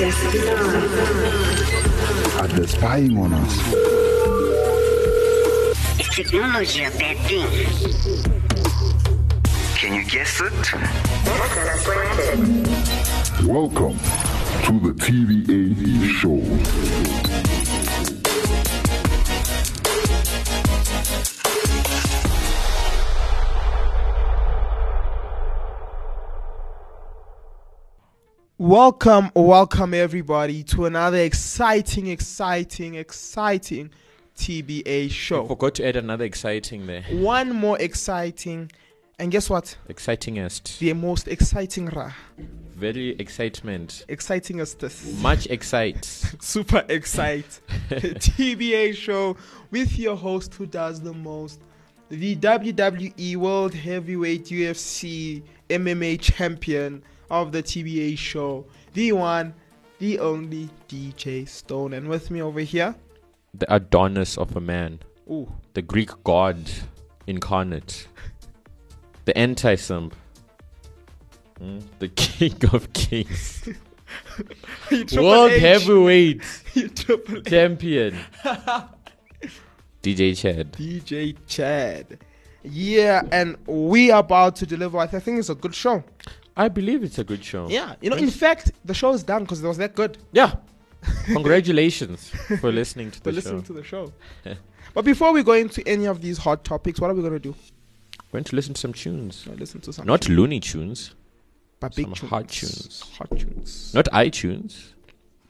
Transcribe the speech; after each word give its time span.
Are 0.00 0.06
they 2.48 2.66
spying 2.66 3.18
on 3.18 3.34
us? 3.34 3.52
Is 6.00 6.08
technology 6.08 6.84
a 6.84 6.90
bad 6.90 7.18
thing? 7.28 7.46
Can 9.76 9.94
you 9.96 10.04
guess 10.10 10.40
it? 10.40 10.72
Welcome 13.46 13.98
to 14.64 14.80
the 14.80 14.94
TBA 14.96 16.08
show. 16.08 17.29
Welcome, 28.60 29.30
welcome 29.34 29.94
everybody 29.94 30.62
to 30.64 30.84
another 30.84 31.16
exciting, 31.16 32.08
exciting, 32.08 32.96
exciting 32.96 33.88
TBA 34.36 35.10
show. 35.10 35.46
Forgot 35.46 35.76
to 35.76 35.88
add 35.88 35.96
another 35.96 36.26
exciting 36.26 36.86
there. 36.86 37.00
One 37.10 37.54
more 37.54 37.80
exciting, 37.80 38.70
and 39.18 39.32
guess 39.32 39.48
what? 39.48 39.78
Excitingest. 39.88 40.78
The 40.78 40.92
most 40.92 41.26
exciting 41.26 41.86
ra, 41.86 42.12
Very 42.76 43.12
excitement. 43.18 44.04
excitingest, 44.08 44.84
Much 45.22 45.46
excite. 45.46 46.04
super 46.42 46.84
excite 46.90 47.60
TBA 47.88 48.94
show 48.94 49.38
with 49.70 49.98
your 49.98 50.16
host 50.16 50.52
who 50.52 50.66
does 50.66 51.00
the 51.00 51.14
most, 51.14 51.62
the 52.10 52.36
WWE 52.36 53.36
World 53.36 53.72
Heavyweight 53.72 54.44
UFC 54.44 55.42
MMA 55.70 56.20
champion 56.20 57.02
of 57.30 57.52
the 57.52 57.62
TBA 57.62 58.18
show, 58.18 58.66
the 58.94 59.12
one, 59.12 59.54
the 59.98 60.18
only 60.18 60.68
DJ 60.88 61.46
Stone, 61.48 61.92
and 61.92 62.08
with 62.08 62.30
me 62.30 62.42
over 62.42 62.60
here, 62.60 62.94
The 63.54 63.72
Adonis 63.74 64.36
of 64.38 64.56
a 64.56 64.60
man. 64.60 65.00
ooh, 65.30 65.50
The 65.74 65.82
Greek 65.82 66.10
god 66.24 66.70
incarnate. 67.26 68.08
The 69.24 69.36
anti 69.36 69.74
simp. 69.76 70.14
Hmm? 71.58 71.78
The 71.98 72.08
king 72.08 72.56
of 72.72 72.92
kings. 72.92 73.68
World 75.16 75.52
H, 75.52 75.60
heavyweight 75.60 76.42
champion. 77.46 78.16
DJ 80.02 80.36
Chad. 80.36 80.72
DJ 80.72 81.36
Chad. 81.46 82.18
Yeah, 82.62 83.22
and 83.30 83.56
we 83.66 84.10
are 84.10 84.20
about 84.20 84.56
to 84.56 84.66
deliver. 84.66 84.98
I 84.98 85.06
think 85.06 85.38
it's 85.38 85.48
a 85.48 85.54
good 85.54 85.74
show. 85.74 86.02
I 86.60 86.68
believe 86.68 87.02
it's 87.02 87.18
a 87.18 87.24
good 87.24 87.42
show. 87.42 87.68
Yeah, 87.70 87.94
you 88.02 88.10
know, 88.10 88.16
in 88.16 88.30
fact, 88.30 88.72
the 88.84 88.92
show 88.92 89.12
is 89.14 89.22
done 89.22 89.44
because 89.44 89.64
it 89.64 89.66
was 89.66 89.78
that 89.78 89.94
good. 89.94 90.18
Yeah. 90.32 90.56
Congratulations 91.26 92.28
for 92.60 92.70
listening 92.70 93.10
to 93.12 93.18
For 93.18 93.24
the 93.30 93.32
listening 93.32 93.62
show. 93.62 93.66
to 93.68 93.72
the 93.72 93.82
show. 93.82 94.12
but 94.92 95.06
before 95.06 95.32
we 95.32 95.42
go 95.42 95.52
into 95.52 95.82
any 95.88 96.06
of 96.06 96.20
these 96.20 96.36
hot 96.36 96.62
topics, 96.62 97.00
what 97.00 97.10
are 97.10 97.14
we 97.14 97.22
gonna 97.22 97.38
do? 97.38 97.54
Went 98.32 98.48
to 98.48 98.56
listen 98.56 98.74
to 98.74 98.80
some 98.80 98.92
tunes. 98.92 99.46
We're 99.48 99.54
listen 99.56 99.80
to 99.80 99.92
some 99.94 100.06
Not 100.06 100.20
tunes, 100.20 100.38
Looney 100.38 100.60
Tunes. 100.60 101.14
but 101.80 101.96
big 101.96 102.04
some 102.04 102.14
tunes. 102.14 102.30
hot 102.30 102.48
tunes. 102.48 103.10
hot 103.18 103.30
tunes, 103.38 103.94
Not 103.94 104.04
iTunes. 104.12 104.92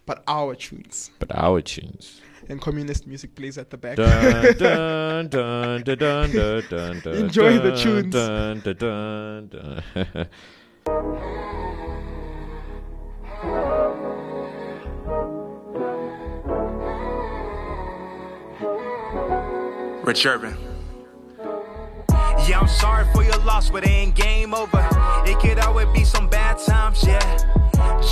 but 0.06 0.22
our 0.28 0.54
tunes. 0.54 1.10
But 1.18 1.34
our 1.34 1.60
tunes. 1.60 2.20
And 2.48 2.60
communist 2.60 3.08
music 3.08 3.34
plays 3.34 3.58
at 3.58 3.70
the 3.70 3.76
back. 3.76 3.96
Dun, 3.96 5.26
dun, 5.28 5.82
dun, 5.82 7.14
Enjoy 7.24 7.58
the 7.58 7.72
tunes. 7.82 8.14
Rich 20.10 20.26
Urban. 20.26 20.56
Yeah, 22.48 22.58
I'm 22.60 22.68
sorry 22.68 23.06
for 23.12 23.22
your 23.22 23.36
loss, 23.44 23.70
but 23.70 23.84
it 23.84 23.90
ain't 23.90 24.14
game 24.16 24.54
over. 24.54 24.88
It 25.26 25.38
could 25.38 25.58
always 25.60 25.86
be 25.88 26.04
some 26.04 26.28
bad 26.28 26.58
times, 26.58 27.04
yeah. 27.06 27.20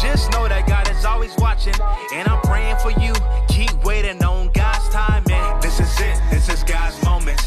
Just 0.01 0.31
know 0.33 0.47
that 0.47 0.67
God 0.69 0.89
is 0.91 1.05
always 1.05 1.35
watching, 1.39 1.75
and 2.15 2.29
I'm 2.29 2.41
praying 2.43 2.77
for 2.79 2.91
you. 3.01 3.13
Keep 3.49 3.83
waiting 3.85 4.23
on 4.23 4.51
God's 4.53 4.89
timing. 4.91 5.61
This 5.61 5.81
is 5.81 6.01
it, 6.01 6.21
this 6.31 6.49
is 6.49 6.63
God's 6.63 7.03
moment. 7.05 7.41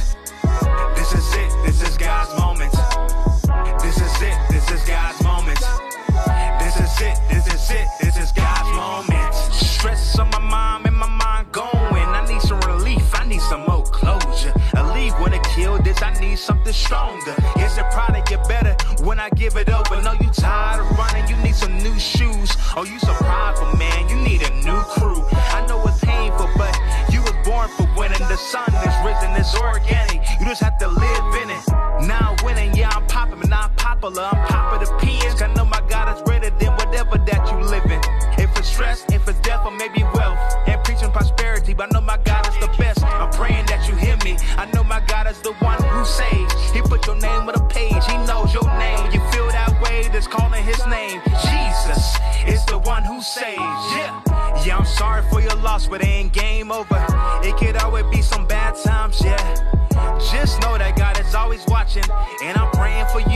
This 0.95 1.13
is 1.13 1.34
it, 1.34 1.66
this 1.66 1.81
is 1.81 1.97
God's 1.97 2.38
moment. 2.38 2.74
This 7.01 7.47
is 7.47 7.72
it, 7.72 7.88
this 8.00 8.17
is 8.17 8.31
God's 8.31 8.69
moment. 8.75 9.34
Stress 9.34 10.19
on 10.19 10.29
my 10.29 10.39
mind 10.39 10.85
and 10.85 10.95
my 10.95 11.09
mind 11.09 11.51
going. 11.51 12.07
I 12.19 12.25
need 12.28 12.41
some 12.41 12.59
relief, 12.62 13.03
I 13.19 13.25
need 13.25 13.41
some 13.41 13.66
more 13.66 13.84
closure. 13.84 14.53
A 14.75 14.94
leave 14.94 15.13
when 15.19 15.34
it 15.34 15.44
killed 15.56 15.84
this, 15.84 16.01
I 16.01 16.13
need 16.19 16.38
something 16.38 16.73
stronger. 16.73 17.35
Yes, 17.56 17.78
it 17.78 17.85
product 17.91 18.29
get 18.29 18.47
better 18.47 18.75
when 19.03 19.19
I 19.19 19.29
give 19.31 19.56
it 19.56 19.69
over. 19.69 20.01
No, 20.01 20.13
you 20.13 20.29
tired 20.31 20.81
of 20.81 20.97
running, 20.97 21.28
you 21.28 21.38
need 21.44 21.56
some 21.56 21.78
new 21.79 21.97
shoes. 21.97 22.51
Oh, 22.75 22.84
you 22.84 23.00
so 23.00 23.13
prideful, 23.13 23.75
man, 23.78 24.07
you 24.09 24.16
need 24.18 24.41
a 24.44 24.53
new 24.63 24.81
crew. 24.95 25.23
I 25.31 25.66
know 25.68 25.81
it's 25.88 26.00
painful, 26.00 26.50
but 26.57 26.73
you 27.12 27.22
was 27.22 27.35
born 27.44 27.68
for 27.69 27.88
winning. 27.97 28.19
The 28.29 28.38
sun 28.38 28.69
is 28.88 28.95
risen, 29.03 29.31
it's 29.35 29.56
organic. 29.57 30.22
You 30.39 30.45
just 30.45 30.62
have 30.62 30.78
to 30.78 30.88
live 30.88 31.35
in 31.41 31.50
it. 31.50 31.63
Now 32.07 32.35
winning, 32.44 32.75
yeah, 32.75 32.89
I'm 32.94 33.06
popping, 33.07 33.39
but 33.39 33.50
not 33.50 33.75
popular. 33.78 34.23
I'm 34.23 34.47
popping 34.47 34.60
maybe 39.81 40.03
wealth. 40.14 40.38
And 40.68 40.84
preaching 40.84 41.12
prosperity, 41.12 41.74
but 41.74 41.90
I 41.90 42.00
know 42.00 42.02
my 42.02 42.18
God 42.18 42.47
is 42.47 42.58
the 42.59 42.69
best. 42.78 43.03
I'm 43.03 43.31
praying 43.31 43.66
that 43.66 43.88
you 43.90 43.96
hear 43.96 44.18
me. 44.24 44.38
I 44.58 44.66
know 44.74 44.84
my 44.84 45.02
God 45.08 45.28
is 45.28 45.42
the 45.42 45.53
one 45.53 45.81
who 45.84 46.06
saves. 46.06 46.53
He 46.72 46.81
put 46.81 47.08
your 47.08 47.16
name 47.16 47.50
on 47.50 47.56
a 47.56 47.66
page, 47.68 48.03
He 48.06 48.18
knows 48.30 48.53
your 48.53 48.69
name. 48.78 49.12
You 49.12 49.22
feel 49.31 49.47
that 49.50 49.74
way, 49.81 50.08
that's 50.14 50.28
calling 50.28 50.64
His 50.64 50.86
name. 50.88 51.22
Jesus 51.50 52.18
is 52.46 52.64
the 52.66 52.78
one 52.78 53.03
who 53.03 53.22
saves. 53.22 53.58
Yeah. 53.97 54.22
Yeah, 54.66 54.78
I'm 54.78 54.86
sorry 54.86 55.24
for 55.31 55.42
your 55.42 55.56
loss, 55.56 55.88
but 55.88 56.06
ain't 56.06 56.34
game 56.34 56.72
over. 56.72 57.03
It 57.44 57.58
could 57.58 57.78
always 57.78 58.06
be 58.12 58.22
some 58.22 58.46
bad 58.46 58.75
times, 58.75 59.19
yeah. 59.24 59.42
Just 60.31 60.62
know 60.62 60.78
that 60.78 60.96
God 60.96 61.19
is 61.19 61.34
always 61.34 61.66
watching, 61.68 62.06
and 62.44 62.58
I'm 62.58 62.69
praying 62.72 63.08
for 63.08 63.22
you. 63.22 63.31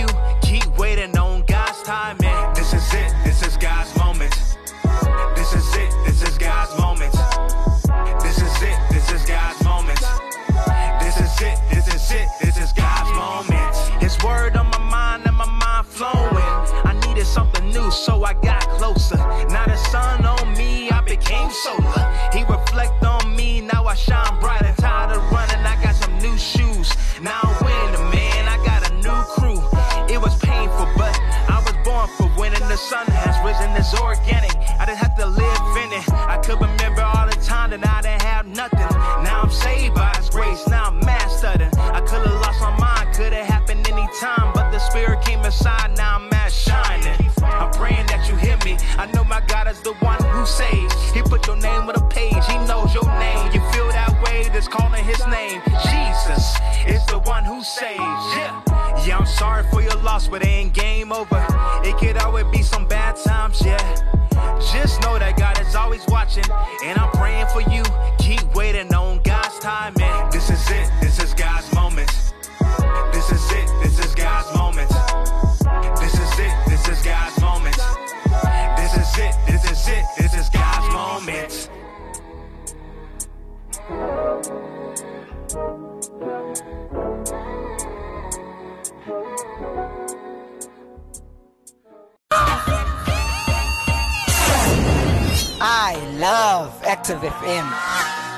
I 95.68 95.96
love 96.20 96.80
Active 96.84 97.22
FM. 97.22 97.66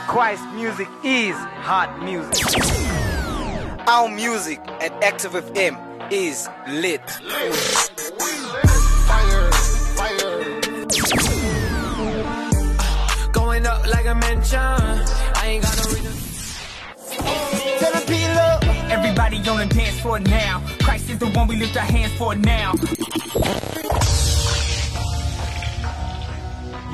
Christ 0.08 0.46
music 0.56 0.88
is 1.04 1.36
hot 1.36 2.02
music. 2.02 2.46
Our 3.86 4.08
music 4.08 4.60
at 4.80 4.94
Active 5.04 5.34
FM 5.34 5.76
is 6.10 6.48
lit. 6.70 7.02
Going 13.34 13.66
up 13.66 13.86
like 13.88 14.06
a 14.06 14.16
mansion. 14.16 14.60
I 14.60 15.44
ain't 15.48 15.64
got 15.64 15.76
no 15.76 15.84
reason. 15.92 16.14
Tell 17.80 17.92
the 17.92 18.06
people. 18.08 18.90
Everybody 18.90 19.38
on 19.50 19.68
the 19.68 19.76
dance 19.76 20.00
floor 20.00 20.20
now. 20.20 20.64
Christ 20.80 21.10
is 21.10 21.20
the 21.20 21.28
one 21.28 21.50
we 21.50 21.58
lift 21.58 21.76
our 21.76 21.84
hands 21.84 22.14
for 22.14 22.36
now. 22.36 22.72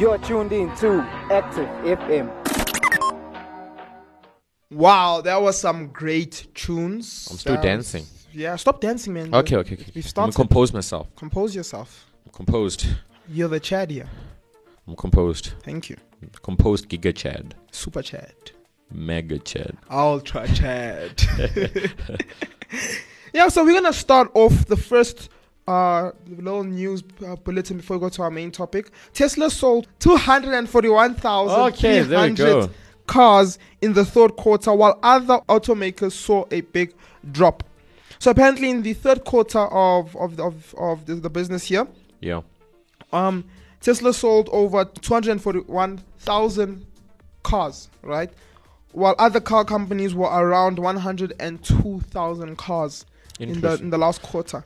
You're 0.03 0.17
tuned 0.17 0.51
in 0.51 0.69
to 0.79 0.99
Active 1.31 1.65
FM. 1.85 2.29
Wow, 4.69 5.21
that 5.21 5.41
was 5.41 5.57
some 5.57 5.87
great 5.93 6.47
tunes. 6.53 7.29
I'm 7.31 7.37
still 7.37 7.53
That- 7.55 7.63
dancing. 7.63 8.05
Yeah, 8.33 8.57
stop 8.57 8.81
dancing, 8.81 9.13
man. 9.13 9.33
Okay, 9.33 9.55
okay, 9.55 9.75
okay. 9.75 9.85
We've 9.95 9.95
Let 9.95 9.95
me 9.95 10.01
started. 10.01 10.35
compose 10.35 10.73
myself. 10.73 11.07
Compose 11.15 11.55
yourself. 11.55 12.05
I'm 12.25 12.33
composed. 12.33 12.85
You're 13.29 13.47
the 13.47 13.61
Chad 13.61 13.91
here. 13.91 14.09
I'm 14.89 14.97
composed. 14.97 15.53
Thank 15.63 15.89
you. 15.89 15.95
Composed 16.41 16.89
Giga 16.89 17.15
Chad. 17.15 17.55
Super 17.71 18.01
Chad. 18.01 18.35
Mega 18.91 19.39
Chad. 19.39 19.77
Ultra 19.89 20.49
Chad. 20.53 21.23
yeah, 23.33 23.47
so 23.47 23.63
we're 23.63 23.73
gonna 23.81 23.93
start 23.93 24.29
off 24.33 24.65
the 24.65 24.75
first 24.75 25.29
uh 25.67 26.11
little 26.27 26.63
news 26.65 27.03
uh, 27.25 27.35
bulletin 27.37 27.77
before 27.77 27.97
we 27.97 28.01
go 28.01 28.09
to 28.09 28.21
our 28.21 28.29
main 28.31 28.51
topic. 28.51 28.91
Tesla 29.13 29.49
sold 29.49 29.87
241,000 29.99 31.59
Okay, 31.73 32.01
there 32.01 32.29
we 32.29 32.35
go. 32.35 32.69
cars 33.07 33.57
in 33.81 33.93
the 33.93 34.03
third 34.05 34.35
quarter, 34.35 34.73
while 34.73 34.99
other 35.03 35.39
automakers 35.49 36.11
saw 36.13 36.45
a 36.51 36.61
big 36.61 36.93
drop. 37.31 37.63
So 38.19 38.31
apparently, 38.31 38.69
in 38.69 38.83
the 38.83 38.93
third 38.93 39.23
quarter 39.25 39.59
of 39.59 40.15
of 40.17 40.39
of, 40.39 40.75
of 40.77 41.05
the, 41.05 41.15
the 41.15 41.29
business 41.29 41.69
year, 41.71 41.87
Yeah. 42.21 42.41
um, 43.11 43.43
Tesla 43.81 44.13
sold 44.13 44.47
over 44.51 44.85
241,000 44.85 46.85
cars, 47.43 47.89
right? 48.01 48.31
While 48.93 49.15
other 49.17 49.39
car 49.41 49.65
companies 49.65 50.13
were 50.13 50.29
around 50.29 50.77
102,000 50.79 52.55
cars 52.57 53.05
in 53.39 53.59
the 53.61 53.73
in 53.75 53.89
the 53.89 53.97
last 53.97 54.21
quarter. 54.21 54.63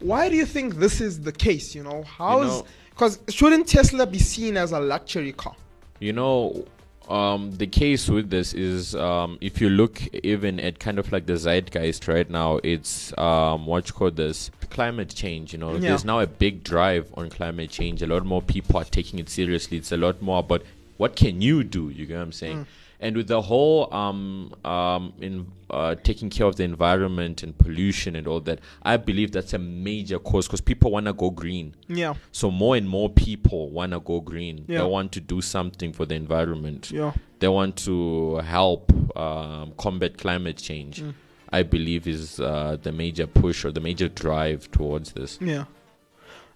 Why 0.00 0.28
do 0.28 0.36
you 0.36 0.46
think 0.46 0.76
this 0.76 1.00
is 1.00 1.20
the 1.20 1.32
case? 1.32 1.74
You 1.74 1.82
know, 1.82 2.02
how's 2.04 2.46
know- 2.60 2.66
because 2.90 3.18
shouldn't 3.28 3.66
Tesla 3.68 4.06
be 4.06 4.18
seen 4.18 4.56
as 4.56 4.72
a 4.72 4.80
luxury 4.80 5.32
car? 5.32 5.54
You 5.98 6.12
know, 6.12 6.66
um, 7.08 7.52
the 7.56 7.66
case 7.66 8.08
with 8.08 8.30
this 8.30 8.52
is 8.54 8.94
um, 8.94 9.38
if 9.40 9.60
you 9.60 9.70
look 9.70 10.02
even 10.24 10.60
at 10.60 10.78
kind 10.78 10.98
of 10.98 11.10
like 11.12 11.26
the 11.26 11.34
zeitgeist 11.36 12.06
right 12.08 12.28
now, 12.28 12.58
it's 12.62 13.16
um, 13.18 13.66
what 13.66 13.88
you 13.88 13.94
call 13.94 14.10
this 14.10 14.50
climate 14.70 15.08
change. 15.14 15.52
You 15.52 15.58
know, 15.58 15.72
Yeah. 15.74 15.80
there's 15.90 16.04
now 16.04 16.20
a 16.20 16.26
big 16.26 16.62
drive 16.64 17.08
on 17.14 17.30
climate 17.30 17.70
change. 17.70 18.02
A 18.02 18.06
lot 18.06 18.24
more 18.24 18.42
people 18.42 18.76
are 18.78 18.84
taking 18.84 19.18
it 19.18 19.28
seriously. 19.28 19.78
It's 19.78 19.92
a 19.92 19.96
lot 19.96 20.20
more 20.22 20.40
about 20.40 20.62
what 20.96 21.16
can 21.16 21.40
you 21.40 21.64
do. 21.64 21.88
You 21.90 22.06
get 22.06 22.16
what 22.16 22.22
I'm 22.24 22.32
saying? 22.32 22.66
And 23.02 23.16
with 23.16 23.26
the 23.26 23.42
whole 23.42 23.92
um, 23.92 24.54
um, 24.64 25.12
in 25.20 25.50
uh, 25.68 25.96
taking 25.96 26.30
care 26.30 26.46
of 26.46 26.54
the 26.56 26.62
environment 26.62 27.42
and 27.42 27.56
pollution 27.58 28.14
and 28.14 28.28
all 28.28 28.40
that, 28.42 28.60
I 28.84 28.96
believe 28.96 29.32
that's 29.32 29.52
a 29.54 29.58
major 29.58 30.20
cause 30.20 30.46
because 30.46 30.60
people 30.60 30.92
want 30.92 31.06
to 31.06 31.12
go 31.12 31.30
green. 31.30 31.74
Yeah, 31.88 32.14
So 32.30 32.50
more 32.52 32.76
and 32.76 32.88
more 32.88 33.10
people 33.10 33.70
want 33.70 33.92
to 33.92 33.98
go 34.00 34.20
green. 34.20 34.64
Yeah. 34.68 34.78
They 34.78 34.84
want 34.84 35.10
to 35.12 35.20
do 35.20 35.40
something 35.42 35.92
for 35.92 36.06
the 36.06 36.14
environment. 36.14 36.92
yeah, 36.92 37.12
They 37.40 37.48
want 37.48 37.76
to 37.78 38.36
help 38.36 38.92
um, 39.16 39.72
combat 39.78 40.16
climate 40.16 40.58
change. 40.58 41.02
Mm. 41.02 41.14
I 41.52 41.64
believe 41.64 42.06
is 42.06 42.38
uh, 42.40 42.76
the 42.82 42.92
major 42.92 43.26
push 43.26 43.64
or 43.64 43.72
the 43.72 43.80
major 43.80 44.08
drive 44.08 44.70
towards 44.70 45.12
this. 45.12 45.38
yeah. 45.40 45.64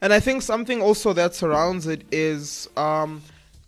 And 0.01 0.13
I 0.13 0.21
think 0.21 0.43
something 0.43 0.81
also 0.83 1.13
that 1.15 1.35
surrounds 1.35 1.87
it 1.87 2.03
is 2.13 2.69
um, 2.77 3.23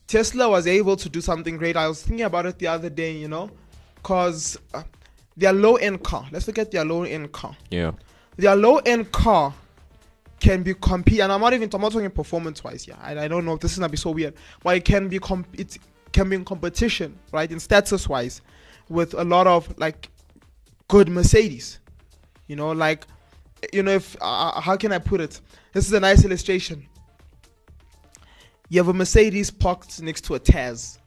Tesla 0.09 0.49
was 0.49 0.67
able 0.67 0.97
to 0.97 1.09
do 1.09 1.21
something 1.21 1.57
great. 1.57 1.77
I 1.77 1.87
was 1.87 2.03
thinking 2.03 2.25
about 2.25 2.47
it 2.47 2.59
the 2.59 2.67
other 2.67 2.91
day, 2.91 3.13
you 3.13 3.29
know, 3.29 3.51
because 3.95 4.59
uh, 4.75 4.83
their 5.37 5.53
low 5.53 5.77
end 5.77 6.03
car. 6.03 6.27
Let's 6.33 6.47
look 6.47 6.59
at 6.59 6.71
their 6.71 6.85
low 6.85 7.05
end 7.05 7.31
car. 7.31 7.55
Yeah, 7.71 7.93
their 8.37 8.57
low 8.57 8.79
end 8.79 9.13
car 9.13 9.55
can 10.41 10.63
be 10.63 10.73
compete 10.75 11.21
and 11.21 11.33
I'm 11.33 11.41
not 11.41 11.53
even 11.53 11.69
I'm 11.73 11.81
not 11.81 11.93
talking 11.93 12.11
performance 12.11 12.63
wise 12.63 12.87
yeah 12.87 12.95
I, 13.01 13.25
I 13.25 13.29
don't 13.29 13.45
know 13.45 13.55
if 13.55 13.61
this 13.61 13.73
is 13.73 13.79
gonna 13.79 13.89
be 13.89 13.97
so 13.97 14.11
weird 14.11 14.35
but 14.63 14.77
it 14.77 14.85
can 14.85 15.09
be 15.09 15.19
comp- 15.19 15.59
it 15.59 15.79
can 16.13 16.31
be 16.31 16.37
in 16.37 16.45
competition 16.45 17.19
right 17.33 17.51
in 17.51 17.59
status 17.59 18.09
wise 18.09 18.41
with 18.89 19.15
a 19.15 19.25
lot 19.25 19.49
of 19.49 19.77
like 19.79 20.09
good 20.87 21.09
Mercedes 21.09 21.81
you 22.47 22.55
know 22.55 22.71
like 22.71 23.05
you 23.73 23.83
know 23.83 23.91
if 23.91 24.17
uh, 24.21 24.61
how 24.61 24.77
can 24.77 24.93
I 24.93 24.99
put 24.99 25.21
it 25.21 25.41
this 25.73 25.87
is 25.87 25.93
a 25.93 26.01
nice 26.01 26.25
illustration 26.25 26.87
you 28.69 28.79
have 28.79 28.89
a 28.89 28.93
Mercedes 28.95 29.51
parked 29.51 30.01
next 30.03 30.23
to 30.25 30.35
a 30.35 30.41
Taz 30.41 30.99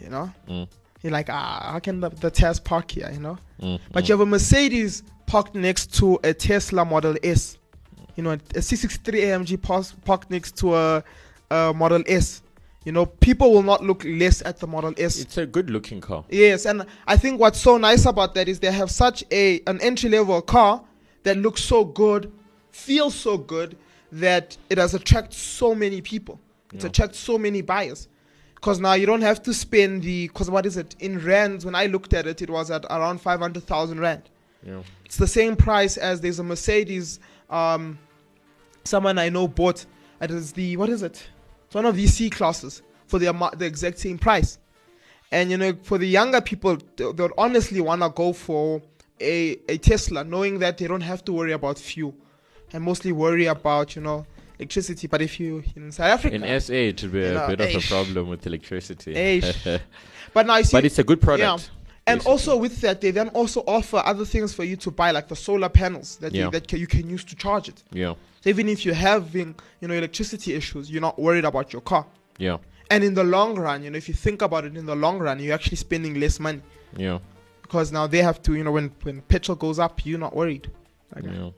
you 0.00 0.08
know 0.08 0.30
Mm. 0.48 0.68
you're 1.02 1.12
like 1.12 1.28
ah 1.30 1.70
how 1.72 1.78
can 1.78 2.00
the, 2.00 2.08
the 2.10 2.30
Taz 2.30 2.62
park 2.62 2.90
here 2.90 3.10
you 3.12 3.20
know 3.20 3.38
Mm, 3.60 3.78
but 3.92 4.08
you 4.08 4.12
have 4.14 4.20
a 4.20 4.26
Mercedes 4.26 5.04
parked 5.26 5.54
next 5.54 5.94
to 5.98 6.18
a 6.24 6.34
Tesla 6.34 6.84
Model 6.84 7.14
S. 7.22 7.58
You 8.16 8.24
know, 8.24 8.30
a 8.32 8.38
C63 8.38 9.22
AMG 9.22 9.62
pas- 9.62 9.94
parked 10.04 10.30
next 10.30 10.56
to 10.58 10.74
a, 10.74 11.04
a 11.50 11.72
Model 11.72 12.02
S. 12.08 12.42
You 12.84 12.90
know, 12.90 13.06
people 13.06 13.52
will 13.52 13.62
not 13.62 13.84
look 13.84 14.02
less 14.04 14.42
at 14.42 14.58
the 14.58 14.66
Model 14.66 14.92
S. 14.98 15.20
it's 15.20 15.38
a 15.38 15.46
good 15.46 15.70
looking 15.70 16.00
car. 16.00 16.24
yes, 16.28 16.66
and 16.66 16.84
I 17.06 17.16
think 17.16 17.38
what's 17.38 17.60
so 17.60 17.76
nice 17.78 18.04
about 18.04 18.34
that 18.34 18.48
is 18.48 18.58
they 18.58 18.72
have 18.72 18.90
such 18.90 19.22
a 19.30 19.60
an 19.68 19.80
entry 19.80 20.10
level 20.10 20.42
car 20.42 20.82
that 21.22 21.36
looks 21.36 21.62
so 21.62 21.84
good, 21.84 22.32
feels 22.72 23.14
so 23.14 23.38
good 23.38 23.76
that 24.10 24.56
it 24.70 24.76
has 24.78 24.92
attracted 24.92 25.34
so 25.38 25.72
many 25.72 26.00
people. 26.00 26.40
It's 26.72 26.84
Yeah. 26.84 26.90
attracted 26.90 27.18
so 27.18 27.38
many 27.38 27.60
buyers. 27.62 28.08
Because 28.54 28.78
now 28.78 28.92
you 28.94 29.06
don't 29.06 29.22
have 29.22 29.42
to 29.42 29.52
spend 29.54 30.02
the 30.02 30.28
because 30.28 30.48
what 30.48 30.66
is 30.66 30.76
it 30.76 30.94
in 31.00 31.18
rands? 31.24 31.64
When 31.64 31.74
I 31.74 31.86
looked 31.86 32.14
at 32.14 32.26
it, 32.26 32.40
it 32.42 32.48
was 32.50 32.70
at 32.70 32.84
around 32.90 33.20
five 33.20 33.40
hundred 33.40 33.64
thousand 33.64 33.98
rand. 34.00 34.22
Yeah. 34.64 34.82
It's 35.04 35.16
the 35.16 35.26
same 35.26 35.56
price 35.56 35.96
as 35.96 36.20
there's 36.20 36.38
a 36.38 36.44
Mercedes. 36.44 37.18
Um, 37.50 37.98
someone 38.84 39.18
I 39.18 39.28
know 39.28 39.48
bought. 39.48 39.84
It 40.20 40.30
is 40.30 40.52
the 40.52 40.76
what 40.76 40.88
is 40.88 41.02
it? 41.02 41.28
It's 41.66 41.74
one 41.74 41.86
of 41.86 41.96
these 41.96 42.14
C 42.14 42.30
classes 42.30 42.82
for 43.06 43.18
the 43.18 43.32
the 43.56 43.66
exact 43.66 43.98
same 43.98 44.18
price. 44.18 44.58
And 45.32 45.50
you 45.50 45.56
know, 45.56 45.74
for 45.82 45.98
the 45.98 46.06
younger 46.06 46.40
people, 46.40 46.76
they 46.96 47.04
they 47.04 47.22
would 47.22 47.32
honestly 47.36 47.80
wanna 47.80 48.10
go 48.10 48.32
for 48.32 48.80
a 49.20 49.58
a 49.68 49.78
Tesla, 49.78 50.22
knowing 50.22 50.60
that 50.60 50.78
they 50.78 50.86
don't 50.86 51.00
have 51.00 51.24
to 51.24 51.32
worry 51.32 51.52
about 51.52 51.78
fuel, 51.78 52.14
and 52.72 52.84
mostly 52.84 53.10
worry 53.10 53.46
about 53.46 53.96
you 53.96 54.02
know 54.02 54.24
electricity. 54.62 55.06
But 55.08 55.20
if 55.22 55.38
you 55.40 55.62
in 55.76 55.92
South 55.92 56.06
Africa, 56.06 56.34
In 56.36 56.60
SA, 56.60 56.72
it 56.72 57.02
would 57.02 57.12
be 57.12 57.18
You 57.18 57.24
a 57.26 57.34
know, 57.34 57.46
bit 57.56 57.60
of 57.76 57.84
a 57.84 57.86
problem 57.86 58.28
with 58.28 58.46
electricity. 58.46 59.12
But 60.34 60.46
now 60.46 60.56
you 60.56 60.64
see, 60.64 60.76
but 60.78 60.84
it's 60.86 60.98
a 60.98 61.04
good 61.04 61.20
product. 61.20 61.42
Yeah. 61.62 61.78
And 62.06 62.18
basically. 62.18 62.32
also 62.32 62.56
with 62.56 62.80
that, 62.80 63.00
they 63.02 63.10
then 63.10 63.28
also 63.28 63.60
offer 63.66 63.98
other 64.04 64.24
things 64.24 64.54
for 64.54 64.64
you 64.64 64.76
to 64.76 64.90
buy, 64.90 65.10
like 65.10 65.28
the 65.28 65.36
solar 65.36 65.68
panels 65.68 66.16
that 66.22 66.32
Yeah. 66.34 66.44
you, 66.46 66.50
that 66.52 66.72
you 66.72 66.86
can 66.86 67.08
use 67.10 67.22
to 67.24 67.36
charge 67.36 67.68
it. 67.68 67.82
Yeah. 67.92 68.14
So 68.40 68.48
even 68.50 68.68
if 68.68 68.84
you're 68.86 68.94
having, 69.12 69.54
you 69.80 69.88
know, 69.88 69.94
electricity 69.94 70.54
issues, 70.54 70.90
you're 70.90 71.02
not 71.02 71.18
worried 71.18 71.44
about 71.44 71.72
your 71.72 71.82
car. 71.82 72.06
Yeah. 72.38 72.56
And 72.90 73.04
in 73.04 73.14
the 73.14 73.24
long 73.24 73.56
run, 73.56 73.82
you 73.84 73.90
know, 73.90 73.98
if 73.98 74.08
you 74.08 74.14
think 74.14 74.42
about 74.42 74.64
it, 74.64 74.76
in 74.76 74.86
the 74.86 74.96
long 74.96 75.18
run, 75.18 75.38
you're 75.38 75.54
actually 75.54 75.76
spending 75.76 76.18
less 76.18 76.40
money 76.40 76.62
Yeah. 76.96 77.18
because 77.62 77.92
now 77.92 78.06
they 78.06 78.22
have 78.22 78.40
to, 78.42 78.54
you 78.54 78.64
know, 78.64 78.72
when 78.72 78.90
when 79.02 79.20
petrol 79.22 79.56
goes 79.56 79.78
up, 79.78 80.04
you're 80.06 80.18
not 80.26 80.34
worried. 80.34 80.70
Like, 81.14 81.24
Yeah. 81.24 81.50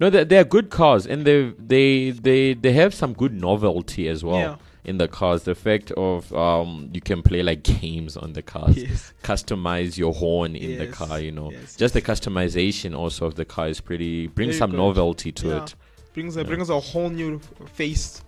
No, 0.00 0.10
they're, 0.10 0.24
they're 0.24 0.44
good 0.44 0.70
cars, 0.70 1.06
and 1.06 1.24
they 1.24 1.52
they 1.58 2.10
they 2.10 2.54
they 2.54 2.72
have 2.72 2.94
some 2.94 3.12
good 3.14 3.32
novelty 3.32 4.08
as 4.08 4.22
well 4.24 4.36
Yeah. 4.38 4.56
in 4.84 4.98
the 4.98 5.08
cars. 5.08 5.44
The 5.44 5.54
fact 5.54 5.90
of 5.92 6.32
um, 6.34 6.90
you 6.92 7.00
can 7.00 7.22
play 7.22 7.42
like 7.42 7.62
games 7.62 8.16
on 8.16 8.32
the 8.34 8.42
cars, 8.42 8.76
Yes. 8.76 9.12
customize 9.22 9.96
your 9.96 10.12
horn 10.12 10.54
in 10.56 10.78
the 10.78 10.86
car. 10.88 11.18
You 11.20 11.32
know, 11.32 11.50
yes, 11.50 11.76
just 11.76 11.94
the 11.94 12.02
customization 12.02 12.96
also 12.96 13.26
of 13.26 13.34
the 13.36 13.44
car 13.44 13.68
is 13.68 13.80
pretty 13.80 14.26
brings 14.26 14.50
Very 14.56 14.58
some 14.58 14.70
good. 14.72 14.76
novelty 14.78 15.32
to 15.32 15.48
Yeah. 15.48 15.62
it. 15.64 15.74
Brings 16.14 16.36
a 16.36 16.40
Yeah. 16.40 16.46
brings 16.46 16.68
a 16.70 16.78
whole 16.80 17.10
new 17.10 17.40
face 17.74 18.22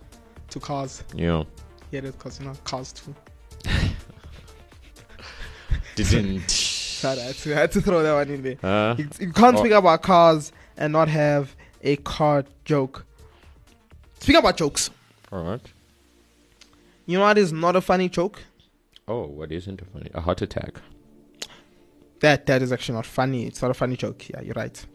to 0.49 0.59
cars. 0.59 1.03
Yeah, 1.15 1.43
Yeah, 1.91 2.01
because 2.01 2.39
you 2.39 2.45
know 2.47 2.53
cars 2.63 2.91
too. 2.93 3.13
didn't. 5.95 6.49
Sorry, 6.99 7.19
I 7.21 7.23
had 7.27 7.35
to, 7.35 7.53
I 7.55 7.59
had 7.61 7.71
to 7.73 7.81
throw 7.81 8.03
that 8.03 8.13
one 8.13 8.29
in 8.29 8.43
there. 8.43 8.57
Uh, 8.61 8.95
You, 8.97 9.07
you 9.19 9.31
can't 9.31 9.55
Oh. 9.55 9.59
speak 9.59 9.71
about 9.71 10.01
cars 10.01 10.51
and 10.79 10.93
not 10.93 11.09
have 11.09 11.55
a 11.83 11.97
card 11.97 12.47
joke. 12.65 13.05
Speaking 14.19 14.39
about 14.39 14.57
jokes, 14.57 14.89
all 15.31 15.43
right. 15.43 15.61
you 17.05 17.17
know 17.17 17.23
what 17.25 17.37
is 17.37 17.53
not 17.53 17.75
a 17.75 17.81
funny 17.81 18.09
joke? 18.09 18.41
Oh, 19.07 19.25
what 19.25 19.51
isn't 19.51 19.81
a 19.81 19.85
funny? 19.85 20.09
A 20.13 20.21
heart 20.21 20.41
attack. 20.41 20.79
That 22.21 22.47
that 22.47 22.61
is 22.61 22.71
actually 22.71 22.95
not 22.95 23.05
funny. 23.05 23.45
It's 23.45 23.61
not 23.61 23.71
a 23.71 23.73
funny 23.73 23.95
joke. 23.95 24.27
Yeah, 24.29 24.41
you're 24.41 24.55
right. 24.55 24.85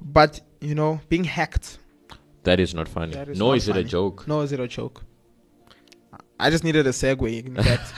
But 0.00 0.40
you 0.60 0.74
know, 0.74 1.00
being 1.08 1.24
hacked. 1.24 1.78
That 2.42 2.60
is 2.60 2.74
not 2.74 2.88
funny. 2.88 3.14
That 3.14 3.28
is 3.28 3.38
no, 3.38 3.48
not 3.48 3.56
is 3.56 3.68
it 3.68 3.76
a 3.76 3.84
joke? 3.84 4.28
No, 4.28 4.42
is 4.42 4.52
it 4.52 4.60
a 4.60 4.68
joke? 4.68 5.02
I 6.38 6.50
just 6.50 6.64
needed 6.64 6.86
a 6.86 6.90
segue. 6.90 7.46
In 7.46 7.54
fact, 7.54 7.96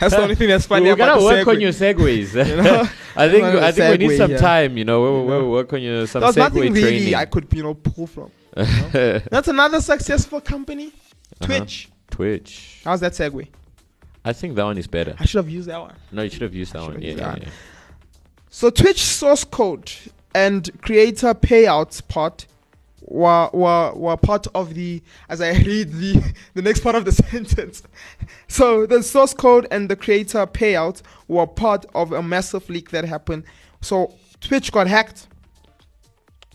that's 0.00 0.14
the 0.14 0.22
only 0.22 0.34
thing 0.34 0.48
that's 0.48 0.66
funny 0.66 0.84
we 0.84 0.90
about 0.90 1.18
gotta 1.18 1.24
work 1.24 1.46
segue. 1.46 1.54
on 1.54 1.60
your 1.60 1.72
segues. 1.72 2.34
know? 2.56 2.88
I 3.14 3.28
think 3.28 3.44
I 3.44 3.72
think 3.72 4.00
we 4.00 4.08
need 4.08 4.16
some 4.16 4.30
here. 4.30 4.38
time. 4.38 4.78
You 4.78 4.84
know, 4.84 5.02
we'll, 5.02 5.20
You 5.20 5.26
we'll 5.26 5.50
work 5.50 5.72
on 5.72 5.82
your 5.82 6.06
some 6.06 6.20
There 6.20 6.28
was 6.28 6.36
nothing 6.36 6.72
really 6.72 6.80
training. 6.80 7.14
I 7.14 7.26
could, 7.26 7.46
you 7.52 7.62
know, 7.62 7.74
pull 7.74 8.06
from. 8.06 8.30
you 8.56 8.62
know? 8.64 9.20
That's 9.30 9.48
another 9.48 9.80
successful 9.80 10.40
company. 10.40 10.86
Uh-huh. 10.88 11.46
Twitch. 11.46 11.90
Twitch. 12.10 12.80
How's 12.84 13.00
that 13.00 13.12
segue? 13.12 13.48
I 14.24 14.32
think 14.32 14.56
that 14.56 14.64
one 14.64 14.78
is 14.78 14.86
better. 14.86 15.14
I 15.18 15.26
should 15.26 15.38
have 15.38 15.50
used 15.50 15.68
that 15.68 15.80
one. 15.80 15.94
No, 16.10 16.22
you 16.22 16.30
should 16.30 16.42
have 16.42 16.54
used 16.54 16.72
that 16.72 16.82
one. 16.82 17.00
Yeah, 17.00 17.08
used 17.08 17.18
yeah, 17.18 17.30
that 17.32 17.42
yeah. 17.42 17.48
So 18.48 18.70
Twitch 18.70 19.02
source 19.02 19.44
code 19.44 19.92
and 20.34 20.70
creator 20.82 21.34
payouts 21.34 22.06
part 22.08 22.46
were, 23.06 23.48
were 23.52 23.92
were 23.94 24.16
part 24.16 24.46
of 24.54 24.74
the 24.74 25.02
as 25.28 25.40
I 25.40 25.52
read 25.66 25.92
the 25.92 26.34
the 26.54 26.62
next 26.62 26.80
part 26.80 26.96
of 26.96 27.04
the 27.04 27.12
sentence. 27.30 27.82
So 28.48 28.86
the 28.86 29.02
source 29.02 29.34
code 29.34 29.66
and 29.70 29.88
the 29.88 29.96
creator 29.96 30.46
payout 30.46 31.02
were 31.28 31.46
part 31.46 31.86
of 31.94 32.12
a 32.12 32.22
massive 32.22 32.68
leak 32.68 32.90
that 32.90 33.04
happened. 33.04 33.44
So 33.80 34.14
Twitch 34.40 34.72
got 34.72 34.86
hacked 34.86 35.28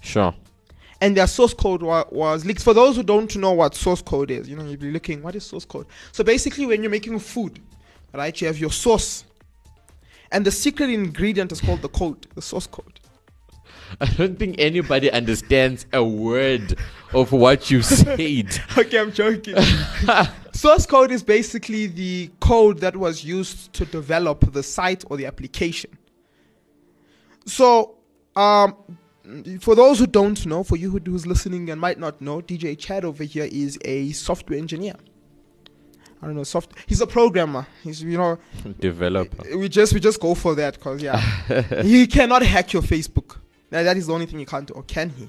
Sure. 0.01 0.34
and 1.00 1.15
their 1.15 1.27
source 1.27 1.53
code 1.53 1.81
wa- 1.84 2.05
was 2.12 2.46
leaked. 2.46 2.63
For 2.63 2.74
those 2.74 2.96
who 2.96 3.03
don't 3.03 3.36
know 3.38 3.51
what 3.53 3.75
source 3.75 4.01
code 4.01 4.31
is, 4.31 4.50
you 4.50 4.55
know, 4.55 4.63
you'll 4.65 4.77
be 4.77 4.91
looking, 4.91 5.22
what 5.22 5.36
is 5.36 5.46
source 5.46 5.65
code? 5.65 5.86
So 6.12 6.24
basically, 6.24 6.65
when 6.65 6.81
you're 6.81 6.89
making 6.91 7.20
food, 7.20 7.60
right, 8.13 8.39
you 8.41 8.48
have 8.48 8.58
your 8.58 8.72
source, 8.72 9.25
and 10.31 10.43
the 10.46 10.51
secret 10.51 10.89
ingredient 10.89 11.51
is 11.51 11.62
called 11.62 11.81
the 11.84 11.89
code, 11.89 12.25
the 12.36 12.41
source 12.41 12.65
code. 12.67 13.00
I 14.00 14.05
don't 14.05 14.38
think 14.39 14.55
anybody 14.57 15.12
understands 15.12 15.86
a 15.91 16.03
word 16.03 16.77
of 17.13 17.31
what 17.31 17.69
you 17.69 17.81
said. 17.81 18.17
okay, 18.77 19.00
I'm 19.00 19.12
joking. 19.12 19.55
source 20.53 20.86
code 20.86 21.12
is 21.12 21.24
basically 21.24 21.88
the 21.88 22.29
code 22.39 22.79
that 22.79 22.95
was 22.95 23.24
used 23.24 23.74
to 23.74 23.86
develop 23.86 24.51
the 24.53 24.63
site 24.63 25.03
or 25.10 25.17
the 25.17 25.25
application. 25.25 25.98
So, 27.45 27.95
um, 28.36 28.75
for 29.60 29.75
those 29.75 30.00
who 30.00 30.07
don't 30.07 30.45
know, 30.45 30.63
for 30.63 30.77
you 30.77 30.89
who, 30.91 31.00
who's 31.00 31.25
listening 31.25 31.69
and 31.69 31.79
might 31.79 32.00
not 32.00 32.21
know, 32.21 32.41
DJ 32.41 32.77
Chad 32.77 33.05
over 33.05 33.24
here 33.24 33.48
is 33.51 33.77
a 33.83 34.12
software 34.12 34.57
engineer. 34.57 34.95
I 36.21 36.27
don't 36.27 36.36
know, 36.36 36.43
soft. 36.43 36.74
He's 36.86 37.01
a 37.01 37.07
programmer. 37.07 37.65
He's 37.83 38.03
you 38.03 38.17
know, 38.17 38.38
Developer. 38.79 39.57
we 39.57 39.67
just 39.67 39.91
we 39.91 40.00
just 40.00 40.19
go 40.19 40.36
for 40.36 40.53
that 40.53 40.75
because 40.75 41.01
yeah, 41.01 41.19
he 41.81 42.05
cannot 42.05 42.43
hack 42.43 42.74
your 42.74 42.83
Facebook. 42.83 43.21
That, 43.72 43.84
that 43.84 43.98
is 43.98 44.08
the 44.08 44.13
only 44.13 44.25
thing 44.28 44.40
he 44.40 44.46
can't 44.46 44.68
do, 44.68 44.74
or 44.75 44.84
can 44.84 45.10
he? 45.10 45.28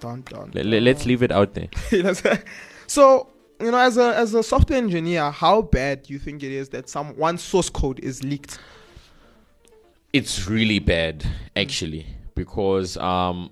Dun, 0.00 0.22
dun, 0.28 0.52
Le- 0.54 0.60
le- 0.62 0.80
let's 0.80 1.04
leave 1.06 1.22
it 1.22 1.32
out 1.32 1.54
there. 1.54 1.68
So 2.86 3.28
you 3.60 3.70
know, 3.72 3.78
as 3.78 3.96
a 3.96 4.14
as 4.16 4.32
a 4.34 4.42
software 4.42 4.78
engineer, 4.78 5.30
how 5.30 5.62
bad 5.62 6.04
do 6.04 6.12
you 6.12 6.18
think 6.20 6.42
it 6.44 6.52
is 6.52 6.68
that 6.68 6.88
some 6.88 7.16
one 7.16 7.36
source 7.38 7.68
code 7.68 7.98
is 8.00 8.22
leaked? 8.22 8.58
It's 10.12 10.46
really 10.46 10.78
bad, 10.78 11.26
actually, 11.56 12.06
because 12.34 12.96
um, 12.98 13.50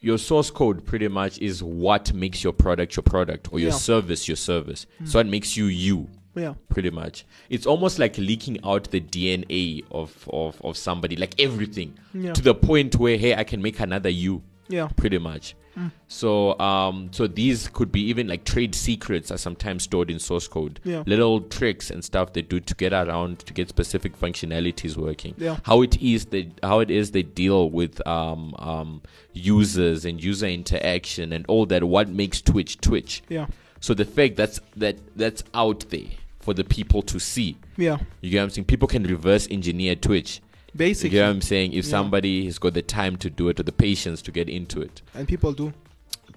your 0.00 0.18
source 0.18 0.50
code 0.50 0.84
pretty 0.84 1.08
much 1.08 1.38
is 1.38 1.62
what 1.62 2.12
makes 2.12 2.44
your 2.44 2.52
product 2.52 2.96
your 2.96 3.02
product 3.02 3.52
or 3.52 3.58
your 3.60 3.70
Yeah. 3.70 3.76
service 3.76 4.28
your 4.28 4.36
service. 4.36 4.86
So 5.04 5.18
it 5.20 5.26
makes 5.26 5.56
you 5.56 5.66
you. 5.66 6.08
Yeah. 6.34 6.54
pretty 6.68 6.90
much. 6.90 7.24
It's 7.48 7.66
almost 7.66 7.98
like 7.98 8.18
leaking 8.18 8.58
out 8.64 8.90
the 8.90 9.00
DNA 9.00 9.84
of 9.90 10.28
of, 10.32 10.60
of 10.62 10.76
somebody, 10.76 11.16
like 11.16 11.40
everything, 11.40 11.98
Yeah. 12.12 12.32
to 12.32 12.42
the 12.42 12.54
point 12.54 12.96
where 12.96 13.16
hey, 13.16 13.34
I 13.34 13.44
can 13.44 13.62
make 13.62 13.78
another 13.80 14.08
you, 14.10 14.42
Yeah. 14.68 14.88
pretty 14.96 15.18
much. 15.18 15.54
So 16.06 16.56
um, 16.60 17.08
so 17.10 17.26
these 17.26 17.66
could 17.66 17.90
be 17.90 18.02
even 18.02 18.28
like 18.28 18.44
trade 18.44 18.76
secrets 18.76 19.32
are 19.32 19.36
sometimes 19.38 19.82
stored 19.82 20.08
in 20.08 20.20
source 20.20 20.46
code. 20.46 20.78
Yeah. 20.84 21.02
Little 21.04 21.40
tricks 21.40 21.90
and 21.90 22.04
stuff 22.04 22.32
they 22.32 22.42
do 22.42 22.60
to 22.60 22.74
get 22.76 22.92
around 22.92 23.40
to 23.40 23.52
get 23.52 23.68
specific 23.68 24.16
functionalities 24.16 24.96
working. 24.96 25.34
Yeah. 25.36 25.56
How 25.64 25.82
it 25.82 26.00
is 26.00 26.26
they 26.26 26.50
how 26.62 26.78
it 26.78 26.90
is 26.92 27.10
they 27.10 27.24
deal 27.24 27.70
with 27.70 28.06
um, 28.06 28.54
um, 28.60 29.02
users 29.32 30.04
and 30.04 30.22
user 30.22 30.46
interaction 30.46 31.32
and 31.32 31.44
all 31.48 31.66
that. 31.66 31.82
What 31.82 32.08
makes 32.08 32.40
Twitch 32.40 32.80
Twitch? 32.80 33.22
Yeah. 33.28 33.46
So 33.80 33.94
the 33.94 34.04
fact 34.04 34.36
that's 34.36 34.60
that 34.76 34.96
that's 35.16 35.42
out 35.54 35.86
there 35.90 36.06
for 36.44 36.54
the 36.54 36.64
people 36.64 37.02
to 37.02 37.18
see. 37.18 37.56
Yeah. 37.76 37.98
You 38.20 38.30
get 38.30 38.38
what 38.38 38.44
I'm 38.44 38.50
saying? 38.50 38.66
People 38.66 38.86
can 38.88 39.02
reverse 39.04 39.48
engineer 39.50 39.94
Twitch. 39.96 40.40
Basically. 40.76 41.10
You 41.10 41.22
get 41.22 41.26
what 41.26 41.30
I'm 41.36 41.40
saying? 41.40 41.72
If 41.72 41.84
Yeah. 41.86 41.90
somebody 41.90 42.44
has 42.46 42.58
got 42.58 42.74
the 42.74 42.82
time 42.82 43.16
to 43.18 43.30
do 43.30 43.48
it 43.48 43.58
or 43.60 43.62
the 43.62 43.72
patience 43.72 44.20
to 44.22 44.30
get 44.32 44.48
into 44.48 44.80
it, 44.82 45.02
and 45.14 45.26
people 45.26 45.52
do. 45.52 45.72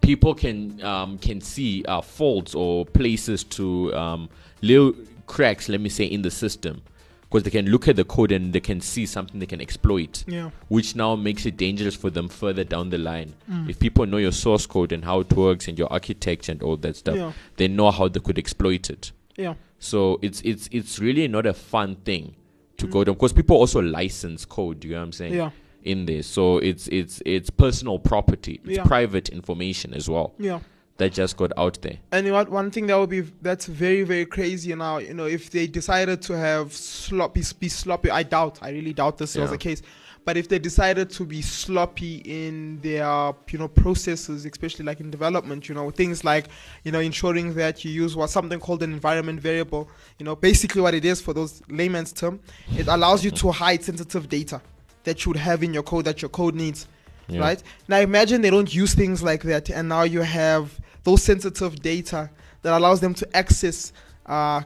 people 0.01 0.33
can 0.35 0.81
um, 0.83 1.17
can 1.17 1.41
see 1.41 1.83
uh, 1.87 2.01
faults 2.01 2.55
or 2.55 2.85
places 2.85 3.43
to 3.43 3.93
um, 3.95 4.29
little 4.61 4.93
cracks. 5.25 5.67
Let 5.69 5.81
me 5.81 5.89
say 5.89 6.05
in 6.05 6.21
the 6.21 6.29
system, 6.31 6.83
because 7.23 7.43
they 7.43 7.49
can 7.49 7.65
look 7.69 7.87
at 7.87 7.95
the 7.95 8.03
code 8.05 8.31
and 8.31 8.53
they 8.53 8.59
can 8.59 8.79
see 8.79 9.05
something 9.07 9.39
they 9.39 9.47
can 9.47 9.59
exploit 9.59 10.23
Yeah. 10.27 10.51
which 10.69 10.95
now 10.95 11.15
makes 11.15 11.45
it 11.47 11.57
dangerous 11.57 11.95
for 11.95 12.09
them 12.11 12.29
further 12.29 12.63
down 12.63 12.89
the 12.91 12.97
line. 12.99 13.33
Mm. 13.51 13.69
If 13.71 13.79
people 13.79 14.05
know 14.05 14.17
your 14.17 14.31
source 14.31 14.65
code 14.67 14.91
and 14.93 15.03
how 15.03 15.19
it 15.21 15.33
works 15.33 15.67
and 15.67 15.77
your 15.79 15.91
architecture 15.91 16.51
and 16.53 16.61
all 16.63 16.77
that 16.77 16.95
stuff, 16.95 17.15
Yeah. 17.17 17.31
they 17.57 17.67
know 17.67 17.89
how 17.91 18.07
they 18.07 18.19
could 18.21 18.37
exploit 18.37 18.89
it. 18.89 19.11
Yeah. 19.35 19.55
So 19.79 20.19
it's 20.21 20.41
it's 20.41 20.67
it's 20.71 20.99
really 20.99 21.27
not 21.27 21.45
a 21.45 21.53
fun 21.53 21.95
thing 21.97 22.35
to 22.77 22.87
Mm. 22.87 22.91
go 22.91 23.03
down 23.03 23.15
because 23.15 23.33
people 23.33 23.57
also 23.57 23.81
license 23.81 24.45
code. 24.45 24.83
You 24.83 24.91
know 24.91 24.97
what 24.97 25.03
I'm 25.03 25.11
saying? 25.11 25.33
Yeah. 25.33 25.51
In 25.83 26.05
there, 26.05 26.23
so 26.23 26.57
it's 26.57 26.87
it's 26.87 27.21
it's 27.25 27.49
personal 27.49 27.99
property. 27.99 28.59
It's 28.65 28.77
Yeah. 28.77 28.83
private 28.85 29.29
information 29.29 29.93
as 29.93 30.09
well 30.09 30.33
Yeah. 30.39 30.59
that 30.97 31.13
just 31.13 31.37
got 31.37 31.51
out 31.57 31.81
there. 31.81 31.97
And 32.11 32.25
you 32.25 32.31
know 32.31 32.39
what? 32.39 32.49
One 32.49 32.71
thing 32.71 32.87
that 32.87 32.97
would 32.99 33.09
be 33.09 33.21
that's 33.41 33.67
very 33.67 34.03
very 34.03 34.25
crazy 34.25 34.73
now. 34.75 34.97
You 34.97 35.13
know, 35.13 35.25
if 35.25 35.49
they 35.51 35.67
decided 35.67 36.21
to 36.23 36.37
have 36.37 36.73
sloppy 36.73 37.43
be 37.59 37.69
sloppy, 37.69 38.09
I 38.09 38.23
doubt. 38.23 38.59
I 38.61 38.71
really 38.71 38.93
doubt 38.93 39.17
this 39.19 39.35
was 39.35 39.45
Yeah. 39.45 39.51
the 39.51 39.57
case. 39.57 39.81
But 40.27 40.35
if 40.35 40.49
they 40.49 40.59
decided 40.59 41.09
to 41.11 41.23
be 41.23 41.41
sloppy 41.41 42.17
in 42.17 42.81
their 42.81 43.33
you 43.49 43.57
know 43.59 43.69
processes, 43.69 44.43
especially 44.45 44.83
like 44.83 44.99
in 44.99 45.09
development, 45.09 45.69
you 45.69 45.73
know 45.73 45.89
things 45.89 46.25
like 46.25 46.49
you 46.83 46.91
know 46.91 46.99
ensuring 46.99 47.53
that 47.53 47.85
you 47.85 47.91
use 47.91 48.13
what 48.13 48.29
something 48.29 48.59
called 48.59 48.83
an 48.83 48.91
environment 48.91 49.39
variable. 49.39 49.89
You 50.19 50.25
know, 50.25 50.35
basically 50.35 50.81
what 50.81 50.93
it 50.93 51.05
is 51.05 51.21
for 51.21 51.33
those 51.33 51.61
layman's 51.69 52.11
term, 52.11 52.41
it 52.75 52.87
allows 52.89 53.23
you 53.23 53.31
to 53.31 53.51
hide 53.51 53.85
sensitive 53.85 54.27
data 54.27 54.59
that 55.05 55.23
you 55.23 55.29
would 55.29 55.37
have 55.39 55.63
in 55.63 55.73
your 55.73 55.83
code 55.83 56.03
that 56.03 56.21
your 56.21 56.27
code 56.27 56.55
needs 56.55 56.89
Yeah. 57.29 57.39
right? 57.39 57.63
Now 57.87 57.99
imagine 57.99 58.41
they 58.41 58.49
don't 58.49 58.73
use 58.75 58.93
things 58.93 59.23
like 59.23 59.43
that, 59.43 59.69
and 59.69 59.87
now 59.87 60.03
you 60.03 60.23
have 60.23 60.77
those 61.05 61.23
sensitive 61.23 61.81
data 61.81 62.29
that 62.63 62.77
allows 62.77 62.99
them 62.99 63.13
to 63.13 63.25
access 63.33 63.93
uh, 64.25 64.63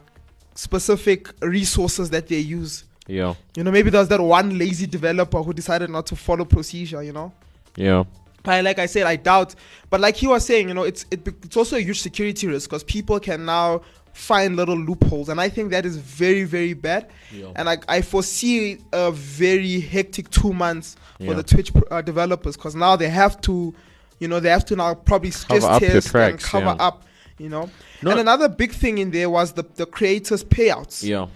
specific 0.56 1.28
resources 1.40 2.10
that 2.10 2.26
they 2.26 2.40
use. 2.40 2.82
Yeah, 3.08 3.34
You 3.56 3.64
know, 3.64 3.70
maybe 3.72 3.90
there's 3.90 4.08
that 4.08 4.20
one 4.20 4.56
lazy 4.58 4.86
developer 4.86 5.42
who 5.42 5.52
decided 5.52 5.90
not 5.90 6.06
to 6.06 6.16
follow 6.16 6.44
procedure. 6.44 7.02
You 7.02 7.12
know, 7.12 7.32
yeah, 7.76 8.04
but 8.44 8.62
like 8.64 8.78
I 8.78 8.86
said, 8.86 9.06
I 9.06 9.16
doubt. 9.16 9.54
But 9.90 10.00
like 10.00 10.16
he 10.16 10.26
was 10.28 10.44
saying, 10.46 10.68
you 10.68 10.74
know, 10.74 10.84
it's 10.84 11.04
it, 11.10 11.26
it's 11.26 11.56
also 11.56 11.76
a 11.76 11.80
huge 11.80 12.00
security 12.00 12.46
risk 12.46 12.70
because 12.70 12.84
people 12.84 13.18
can 13.18 13.44
now 13.44 13.82
find 14.12 14.56
little 14.56 14.76
loopholes, 14.78 15.28
and 15.30 15.40
I 15.40 15.48
think 15.48 15.70
that 15.70 15.84
is 15.84 15.96
very 15.96 16.44
very 16.44 16.74
bad. 16.74 17.08
Yeah. 17.32 17.50
And 17.56 17.68
I, 17.68 17.78
I 17.88 18.02
foresee 18.02 18.78
a 18.92 19.10
very 19.10 19.80
hectic 19.80 20.30
two 20.30 20.52
months 20.52 20.96
for 21.18 21.24
Yeah. 21.24 21.32
the 21.34 21.42
Twitch 21.42 21.72
uh, 21.90 22.02
developers 22.02 22.56
because 22.56 22.76
now 22.76 22.94
they 22.94 23.08
have 23.08 23.40
to, 23.42 23.74
you 24.20 24.28
know, 24.28 24.38
they 24.38 24.50
have 24.50 24.64
to 24.66 24.76
now 24.76 24.94
probably 24.94 25.30
stress 25.32 25.62
Cover 25.62 25.74
up 25.74 25.82
your 25.82 26.22
and 26.22 26.38
cover 26.40 26.66
yeah. 26.66 26.86
up, 26.86 27.04
you 27.38 27.48
know. 27.48 27.68
No- 28.02 28.10
and 28.12 28.20
another 28.20 28.48
big 28.48 28.72
thing 28.72 28.98
in 28.98 29.10
there 29.10 29.28
was 29.30 29.52
the 29.54 29.64
the 29.76 29.86
creators 29.86 30.44
payouts. 30.44 31.02
yeah, 31.02 31.26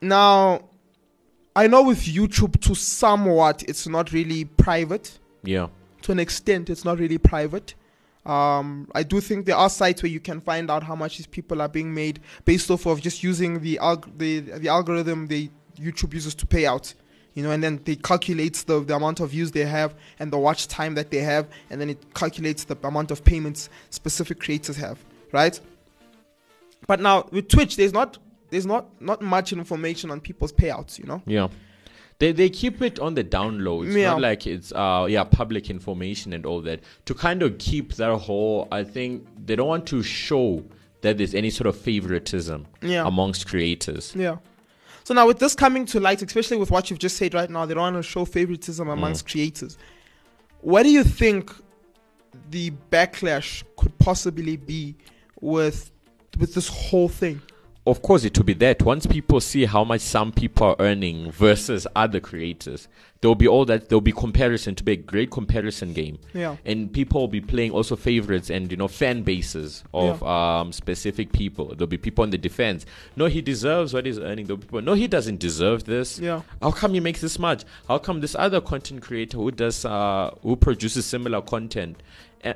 Now, 0.00 0.60
I 1.56 1.66
know 1.66 1.82
with 1.82 2.00
YouTube 2.00 2.60
to 2.62 2.74
somewhat 2.74 3.62
it's 3.68 3.86
not 3.86 4.12
really 4.12 4.44
private. 4.44 5.18
Yeah, 5.42 5.68
to 6.02 6.12
an 6.12 6.18
extent 6.18 6.70
it's 6.70 6.84
not 6.84 6.98
really 6.98 7.18
private. 7.18 7.74
Um, 8.26 8.88
I 8.94 9.02
do 9.02 9.20
think 9.20 9.44
there 9.44 9.56
are 9.56 9.68
sites 9.68 10.02
where 10.02 10.10
you 10.10 10.20
can 10.20 10.40
find 10.40 10.70
out 10.70 10.82
how 10.82 10.94
much 10.94 11.18
these 11.18 11.26
people 11.26 11.60
are 11.60 11.68
being 11.68 11.92
made 11.92 12.20
based 12.46 12.70
off 12.70 12.86
of 12.86 13.02
just 13.02 13.22
using 13.22 13.60
the 13.60 13.78
alg- 13.82 14.10
the, 14.16 14.40
the 14.40 14.68
algorithm 14.68 15.26
the 15.26 15.50
YouTube 15.78 16.14
uses 16.14 16.34
to 16.36 16.46
pay 16.46 16.64
out 16.64 16.94
you 17.34 17.42
know 17.42 17.50
and 17.50 17.62
then 17.62 17.80
they 17.84 17.96
calculates 17.96 18.62
the, 18.62 18.80
the 18.80 18.94
amount 18.94 19.20
of 19.20 19.30
views 19.30 19.50
they 19.50 19.64
have 19.64 19.94
and 20.18 20.32
the 20.32 20.38
watch 20.38 20.68
time 20.68 20.94
that 20.94 21.10
they 21.10 21.18
have 21.18 21.48
and 21.68 21.80
then 21.80 21.90
it 21.90 22.14
calculates 22.14 22.64
the 22.64 22.76
amount 22.84 23.10
of 23.10 23.22
payments 23.24 23.68
specific 23.90 24.40
creators 24.40 24.76
have 24.76 25.04
right? 25.32 25.60
But 26.86 27.00
now 27.00 27.28
with 27.30 27.48
Twitch 27.48 27.76
there's 27.76 27.92
not 27.92 28.18
there's 28.54 28.66
not 28.74 28.84
not 29.10 29.20
much 29.20 29.52
information 29.52 30.10
on 30.10 30.20
people's 30.20 30.52
payouts 30.52 30.98
you 30.98 31.06
know 31.10 31.20
yeah. 31.26 31.48
They, 32.20 32.30
they 32.30 32.48
keep 32.48 32.80
it 32.80 33.00
on 33.00 33.14
the 33.14 33.24
down 33.24 33.64
low. 33.64 33.82
It's 33.82 33.96
Yeah. 33.96 34.10
not 34.12 34.20
like 34.20 34.46
it's 34.46 34.70
uh 34.72 35.06
yeah 35.10 35.24
public 35.24 35.68
information 35.68 36.32
and 36.32 36.46
all 36.46 36.60
that 36.62 36.78
to 37.08 37.12
kind 37.26 37.42
of 37.42 37.58
keep 37.58 37.94
that 37.94 38.14
whole. 38.26 38.68
I 38.70 38.84
think 38.84 39.26
they 39.46 39.56
don't 39.56 39.66
want 39.66 39.86
to 39.94 40.00
show 40.04 40.62
that 41.02 41.18
there's 41.18 41.34
any 41.34 41.50
sort 41.50 41.66
of 41.66 41.76
favoritism 41.76 42.66
Yeah. 42.82 43.04
amongst 43.12 43.48
creators. 43.48 44.14
Yeah. 44.14 44.36
So 45.02 45.12
now 45.12 45.26
with 45.26 45.40
this 45.40 45.54
coming 45.56 45.84
to 45.86 45.98
light, 45.98 46.22
especially 46.22 46.56
with 46.56 46.70
what 46.70 46.88
you've 46.88 47.00
just 47.00 47.16
said 47.16 47.34
right 47.34 47.50
now, 47.50 47.66
they 47.66 47.74
don't 47.74 47.82
want 47.92 47.96
to 47.96 48.08
show 48.14 48.24
favoritism 48.24 48.86
Mm. 48.86 48.92
amongst 48.92 49.28
creators. 49.28 49.76
What 50.60 50.84
do 50.84 50.90
you 50.90 51.02
think 51.02 51.50
the 52.50 52.70
backlash 52.92 53.64
could 53.76 53.98
possibly 53.98 54.56
be 54.56 54.94
with 55.40 55.90
with 56.38 56.54
this 56.54 56.68
whole 56.68 57.08
thing. 57.08 57.40
Of 57.86 58.02
course 58.02 58.24
it 58.24 58.36
will 58.38 58.44
be 58.44 58.54
that. 58.54 58.82
Once 58.82 59.06
people 59.06 59.40
see 59.40 59.64
how 59.64 59.84
much 59.84 60.00
some 60.00 60.32
people 60.32 60.68
are 60.68 60.76
earning 60.78 61.30
versus 61.30 61.86
other 61.94 62.20
creators 62.20 62.88
there'll 63.24 63.34
be 63.34 63.48
all 63.48 63.64
that 63.64 63.88
there'll 63.88 64.02
be 64.02 64.12
comparison 64.12 64.74
to 64.74 64.84
be 64.84 64.92
a 64.92 64.96
great 64.96 65.30
comparison 65.30 65.94
game. 65.94 66.18
Yeah. 66.34 66.56
and 66.66 66.92
people 66.92 67.22
will 67.22 67.28
be 67.28 67.40
playing 67.40 67.70
also 67.70 67.96
favorites 67.96 68.50
and 68.50 68.70
you 68.70 68.76
know 68.76 68.86
fan 68.86 69.22
bases 69.22 69.82
of 69.94 70.22
um, 70.22 70.72
specific 70.72 71.32
people. 71.32 71.68
There'll 71.68 71.86
be 71.86 71.96
people 71.96 72.22
on 72.22 72.28
the 72.28 72.36
defense. 72.36 72.84
No 73.16 73.24
he 73.24 73.40
deserves 73.40 73.94
what 73.94 74.04
he's 74.04 74.18
earning. 74.18 74.44
There'll 74.44 74.58
be 74.58 74.66
people 74.66 74.82
no 74.82 74.92
he 74.92 75.08
doesn't 75.08 75.40
deserve 75.40 75.84
this. 75.84 76.18
Yeah. 76.18 76.42
how 76.60 76.70
come 76.72 76.92
he 76.92 77.00
makes 77.00 77.22
this 77.22 77.38
much? 77.38 77.64
How 77.88 77.96
come 77.96 78.20
this 78.20 78.34
other 78.34 78.60
content 78.60 79.00
creator 79.00 79.38
who 79.38 79.50
does 79.50 79.86
uh, 79.86 80.30
who 80.42 80.54
produces 80.56 81.06
similar 81.06 81.40
content 81.40 82.02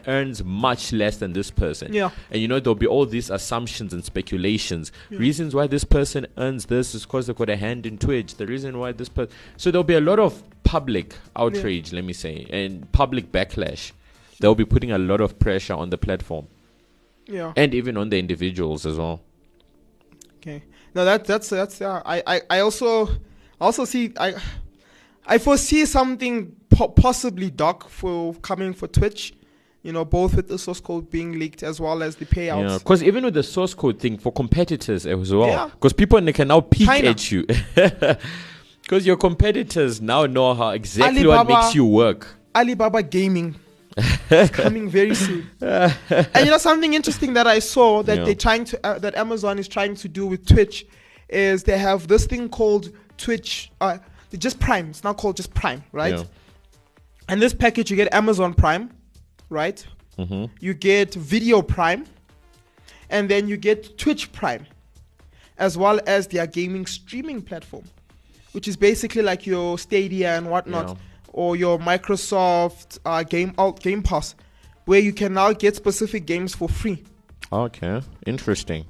earns 0.07 0.43
much 0.45 0.93
less 0.93 1.17
than 1.19 1.33
this 1.33 1.51
person 1.51 1.93
Yeah. 1.93 2.11
and 2.31 2.41
you 2.43 2.49
know, 2.49 2.61
there'll 2.61 2.75
be 2.75 2.87
all 2.87 3.07
these 3.07 3.31
assumptions 3.31 3.93
and 3.93 4.05
speculations. 4.05 4.93
Reasons 5.11 5.55
why 5.55 5.67
this 5.67 5.85
person 5.85 6.27
earns 6.37 6.67
this 6.67 6.95
is 6.95 7.05
because 7.05 7.27
they've 7.27 7.37
got 7.37 7.49
a 7.51 7.57
hand 7.57 7.87
in 7.87 7.99
Twitch. 7.99 8.35
The 8.37 8.47
reason 8.47 8.79
why 8.79 8.93
this 8.93 9.09
person. 9.09 9.33
So 9.57 9.71
there'll 9.71 9.85
be 9.85 9.95
a 9.95 10.01
lot 10.01 10.19
of 10.19 10.43
public 10.65 11.15
outrage, 11.37 11.93
let 11.93 12.05
me 12.05 12.13
say, 12.13 12.47
and 12.51 12.91
public 12.93 13.33
backlash. 13.33 13.93
They'll 14.41 14.55
be 14.55 14.65
putting 14.67 14.93
a 14.93 14.99
lot 14.99 15.21
of 15.21 15.39
pressure 15.39 15.75
on 15.75 15.91
the 15.91 15.99
platform 15.99 16.47
Yeah. 17.27 17.53
and 17.57 17.75
even 17.75 17.97
on 17.97 18.11
the 18.11 18.19
individuals 18.19 18.85
as 18.87 18.97
well. 18.99 19.21
Okay. 20.37 20.63
No, 20.95 21.05
that 21.05 21.25
that's 21.25 21.49
that's 21.49 21.81
yeah. 21.81 22.03
I 22.05 22.23
I, 22.27 22.41
I 22.51 22.61
also 22.61 23.09
also 23.61 23.85
see 23.85 24.13
I 24.19 24.35
I 25.27 25.39
foresee 25.39 25.85
something 25.85 26.55
po- 26.71 26.89
possibly 26.89 27.51
dark 27.51 27.89
for 27.89 28.35
coming 28.35 28.73
for 28.73 28.87
Twitch. 28.89 29.35
You 29.83 29.93
know, 29.93 30.05
both 30.05 30.35
with 30.35 30.49
the 30.49 30.59
source 30.59 30.81
code 30.81 31.09
being 31.11 31.39
leaked 31.39 31.63
as 31.63 31.81
well 31.81 32.03
as 32.03 32.17
the 32.17 32.25
Yeah, 32.25 32.53
payouts. 32.57 32.79
because 32.81 33.03
even 33.03 33.25
with 33.25 33.35
the 33.35 33.43
source 33.45 33.75
code 33.75 33.99
thing 34.01 34.19
for 34.19 34.33
competitors 34.33 35.07
as 35.07 35.33
well, 35.33 35.49
Yeah. 35.49 35.69
because 35.73 35.93
people 35.93 36.21
they 36.21 36.33
can 36.33 36.49
now 36.49 36.61
peek 36.61 36.87
China. 36.87 37.11
at 37.11 37.31
you. 37.31 37.47
Because 38.83 39.07
your 39.07 39.17
competitors 39.19 40.01
now 40.01 40.25
know 40.25 40.55
how 40.55 40.71
exactly 40.71 41.27
what 41.27 41.47
makes 41.47 41.75
you 41.75 41.85
work. 41.85 42.27
Alibaba 42.57 43.03
Gaming 43.03 43.55
is 44.31 44.51
coming 44.51 44.89
very 44.89 45.15
soon. 45.15 45.49
and 45.61 45.95
you 46.39 46.47
know 46.51 46.57
something 46.59 46.95
interesting 46.95 47.35
that 47.35 47.47
I 47.47 47.59
saw 47.59 48.03
that 48.05 48.19
Yeah. 48.19 48.25
they're 48.25 48.35
trying 48.35 48.65
to 48.65 48.87
uh, 48.87 48.99
that 49.01 49.15
Amazon 49.15 49.59
is 49.59 49.69
trying 49.69 49.95
to 49.97 50.09
do 50.09 50.27
with 50.27 50.47
Twitch 50.47 50.87
is 51.29 51.65
they 51.65 51.77
have 51.77 52.09
this 52.09 52.25
thing 52.27 52.49
called 52.49 52.91
Twitch 53.19 53.71
uh 53.83 53.99
just 54.39 54.59
Prime. 54.59 54.89
It's 54.89 55.05
now 55.05 55.13
called 55.13 55.37
just 55.37 55.53
Prime, 55.53 55.85
right? 55.93 56.17
Yeah. 56.17 56.25
And 57.29 57.43
this 57.43 57.53
package 57.53 57.91
you 57.91 57.97
get 57.97 58.13
Amazon 58.15 58.55
Prime, 58.55 58.91
right? 59.51 59.85
Mm-hmm. 60.19 60.47
You 60.61 60.75
get 60.75 61.15
Video 61.15 61.63
Prime, 61.63 62.07
and 63.11 63.29
then 63.29 63.49
you 63.49 63.57
get 63.57 63.99
Twitch 63.99 64.33
Prime, 64.33 64.67
as 65.59 65.77
well 65.79 66.01
as 66.07 66.27
their 66.29 66.47
gaming 66.47 66.87
streaming 66.87 67.41
platform, 67.43 67.85
which 68.53 68.69
is 68.69 68.77
basically 68.77 69.23
like 69.23 69.47
your 69.47 69.79
Stadia 69.79 70.37
and 70.37 70.51
whatnot, 70.51 70.89
Yeah. 70.89 70.95
or 71.33 71.57
your 71.57 71.79
Microsoft 71.79 72.99
uh, 73.05 73.23
Game 73.23 73.55
oh, 73.59 73.73
Game 73.73 74.03
Pass, 74.03 74.35
where 74.87 75.01
you 75.01 75.13
can 75.13 75.35
now 75.35 75.53
get 75.53 75.77
specific 75.77 76.27
games 76.27 76.55
for 76.55 76.69
free. 76.69 77.03
Okay, 77.53 78.03
interesting. 78.27 78.85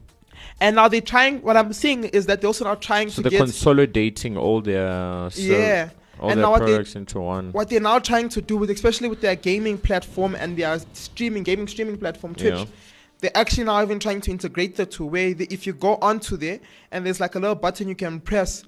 And 0.61 0.77
now 0.77 0.89
they're 0.89 1.01
trying. 1.01 1.41
What 1.43 1.57
I'm 1.57 1.73
seeing 1.73 2.05
is 2.05 2.27
that 2.27 2.41
they're 2.41 2.49
also 2.49 2.65
now 2.65 2.75
trying 2.75 3.11
So 3.11 3.17
to 3.17 3.23
they're 3.23 3.31
get 3.39 3.39
consolidating 3.45 4.37
all 4.37 4.61
their 4.61 5.31
ser- 5.31 5.41
Yeah. 5.43 5.91
All 6.21 6.31
And 6.31 6.39
their 6.39 6.47
now 6.47 6.51
what 6.53 6.61
they- 6.61 6.73
products 6.73 6.97
into 6.97 7.21
one. 7.21 7.53
what 7.53 7.69
they're 7.69 7.81
now 7.81 7.99
trying 7.99 8.29
to 8.31 8.41
do 8.43 8.57
with 8.57 8.71
especially 8.71 9.09
with 9.09 9.21
their 9.21 9.37
gaming 9.37 9.79
platform 9.79 10.35
and 10.35 10.57
their 10.57 10.79
streaming 10.93 11.43
gaming 11.43 11.69
streaming 11.69 11.97
platform 11.99 12.35
twitch 12.35 12.55
Yeah. 12.55 12.65
they're 13.21 13.37
actually 13.37 13.65
now 13.65 13.83
even 13.83 13.99
trying 13.99 14.21
to 14.23 14.31
integrate 14.31 14.77
the 14.77 14.87
two 14.87 15.07
where 15.07 15.35
the, 15.35 15.47
if 15.51 15.67
you 15.67 15.73
go 15.73 15.97
onto 16.03 16.37
there 16.37 16.61
and 16.93 17.05
there's 17.05 17.21
like 17.21 17.35
a 17.35 17.39
little 17.39 17.55
button 17.57 17.89
you 17.89 17.95
can 17.95 18.21
press 18.21 18.65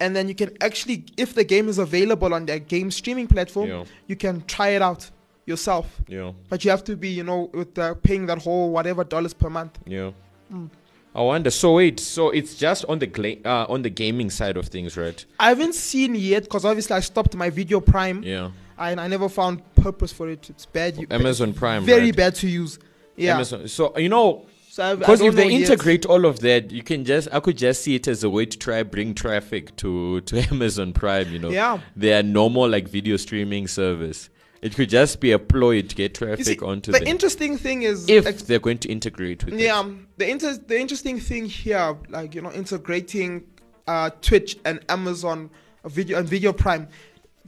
and 0.00 0.16
then 0.16 0.28
you 0.28 0.34
can 0.34 0.50
actually 0.60 1.04
if 1.16 1.34
the 1.34 1.44
game 1.44 1.68
is 1.68 1.78
available 1.78 2.32
on 2.34 2.46
their 2.46 2.58
game 2.58 2.90
streaming 2.90 3.26
platform 3.26 3.68
Yeah. 3.68 3.84
you 4.06 4.16
can 4.16 4.42
try 4.46 4.68
it 4.70 4.82
out 4.82 5.10
yourself 5.46 6.00
Yeah, 6.08 6.32
but 6.48 6.64
you 6.64 6.70
have 6.70 6.84
to 6.84 6.96
be 6.96 7.08
you 7.08 7.24
know 7.24 7.50
with 7.52 7.74
paying 8.02 8.26
that 8.26 8.38
whole 8.38 8.70
whatever 8.70 9.02
dollars 9.04 9.34
per 9.34 9.50
month 9.50 9.78
yeah. 9.86 10.10
Mm. 10.52 10.68
I 11.14 11.20
wonder. 11.22 11.50
So 11.50 11.74
wait, 11.74 12.00
so 12.00 12.30
it's 12.30 12.54
just 12.54 12.84
on 12.86 12.98
the 12.98 13.06
gla- 13.06 13.42
uh, 13.44 13.66
on 13.68 13.82
the 13.82 13.90
gaming 13.90 14.30
side 14.30 14.56
of 14.56 14.68
things, 14.68 14.96
right? 14.96 15.24
i 15.38 15.48
haven't 15.50 15.74
seen 15.74 16.14
yet 16.14 16.44
because 16.44 16.64
obviously 16.64 16.96
i 16.96 17.00
stopped 17.00 17.34
my 17.34 17.50
video 17.50 17.80
prime 17.80 18.22
Yeah. 18.22 18.50
and 18.78 18.98
i 19.00 19.06
never 19.08 19.28
found 19.28 19.60
purpose 19.74 20.12
for 20.12 20.28
it 20.30 20.48
it's 20.48 20.64
bad 20.66 20.96
you, 20.96 21.06
Amazon 21.10 21.52
Prime, 21.52 21.84
very 21.84 22.06
right? 22.06 22.16
bad 22.16 22.34
to 22.36 22.48
use 22.48 22.78
yeah 23.16 23.34
Amazon. 23.34 23.68
So 23.68 23.96
you 23.98 24.08
know, 24.08 24.46
So 24.70 24.96
because 24.96 25.18
don't 25.18 25.28
if 25.28 25.34
they 25.34 25.44
know 25.44 25.50
yet. 25.58 25.70
integrate 25.70 26.06
all 26.06 26.24
of 26.24 26.40
that, 26.40 26.70
you 26.72 26.82
can 26.82 27.04
just 27.04 27.28
I 27.30 27.40
could 27.40 27.58
just 27.58 27.82
see 27.82 27.94
it 27.96 28.08
as 28.08 28.24
a 28.24 28.30
way 28.30 28.46
to 28.46 28.56
try 28.66 28.82
bring 28.82 29.14
traffic 29.14 29.76
to 29.82 30.22
to 30.22 30.38
Amazon 30.52 30.92
Prime. 30.94 31.28
You 31.30 31.40
know, 31.40 31.50
Yeah. 31.50 31.80
their 31.94 32.22
normal 32.22 32.66
like 32.70 32.88
video 32.88 33.18
streaming 33.18 33.66
service. 33.68 34.30
It 34.62 34.76
could 34.76 34.88
just 34.88 35.20
be 35.20 35.32
a 35.32 35.38
ploy 35.40 35.82
to 35.82 35.94
get 35.94 36.14
traffic 36.14 36.46
see, 36.46 36.58
onto 36.60 36.92
the 36.92 37.00
them 37.00 37.08
interesting 37.08 37.58
thing 37.58 37.82
is 37.82 38.08
if 38.08 38.26
ex- 38.26 38.42
they're 38.44 38.60
going 38.60 38.78
to 38.78 38.88
integrate 38.88 39.44
with 39.44 39.54
yeah, 39.58 39.84
it. 39.84 40.18
the 40.18 40.30
inter- 40.30 40.56
the 40.56 40.78
interesting 40.80 41.18
thing 41.18 41.46
here, 41.46 41.96
like 42.08 42.34
you 42.34 42.42
know, 42.42 42.52
integrating 42.52 43.42
uh, 43.88 44.10
Twitch 44.20 44.56
and 44.64 44.78
Amazon 44.88 45.50
video 45.84 46.18
and 46.20 46.28
Video 46.28 46.52
Prime. 46.52 46.86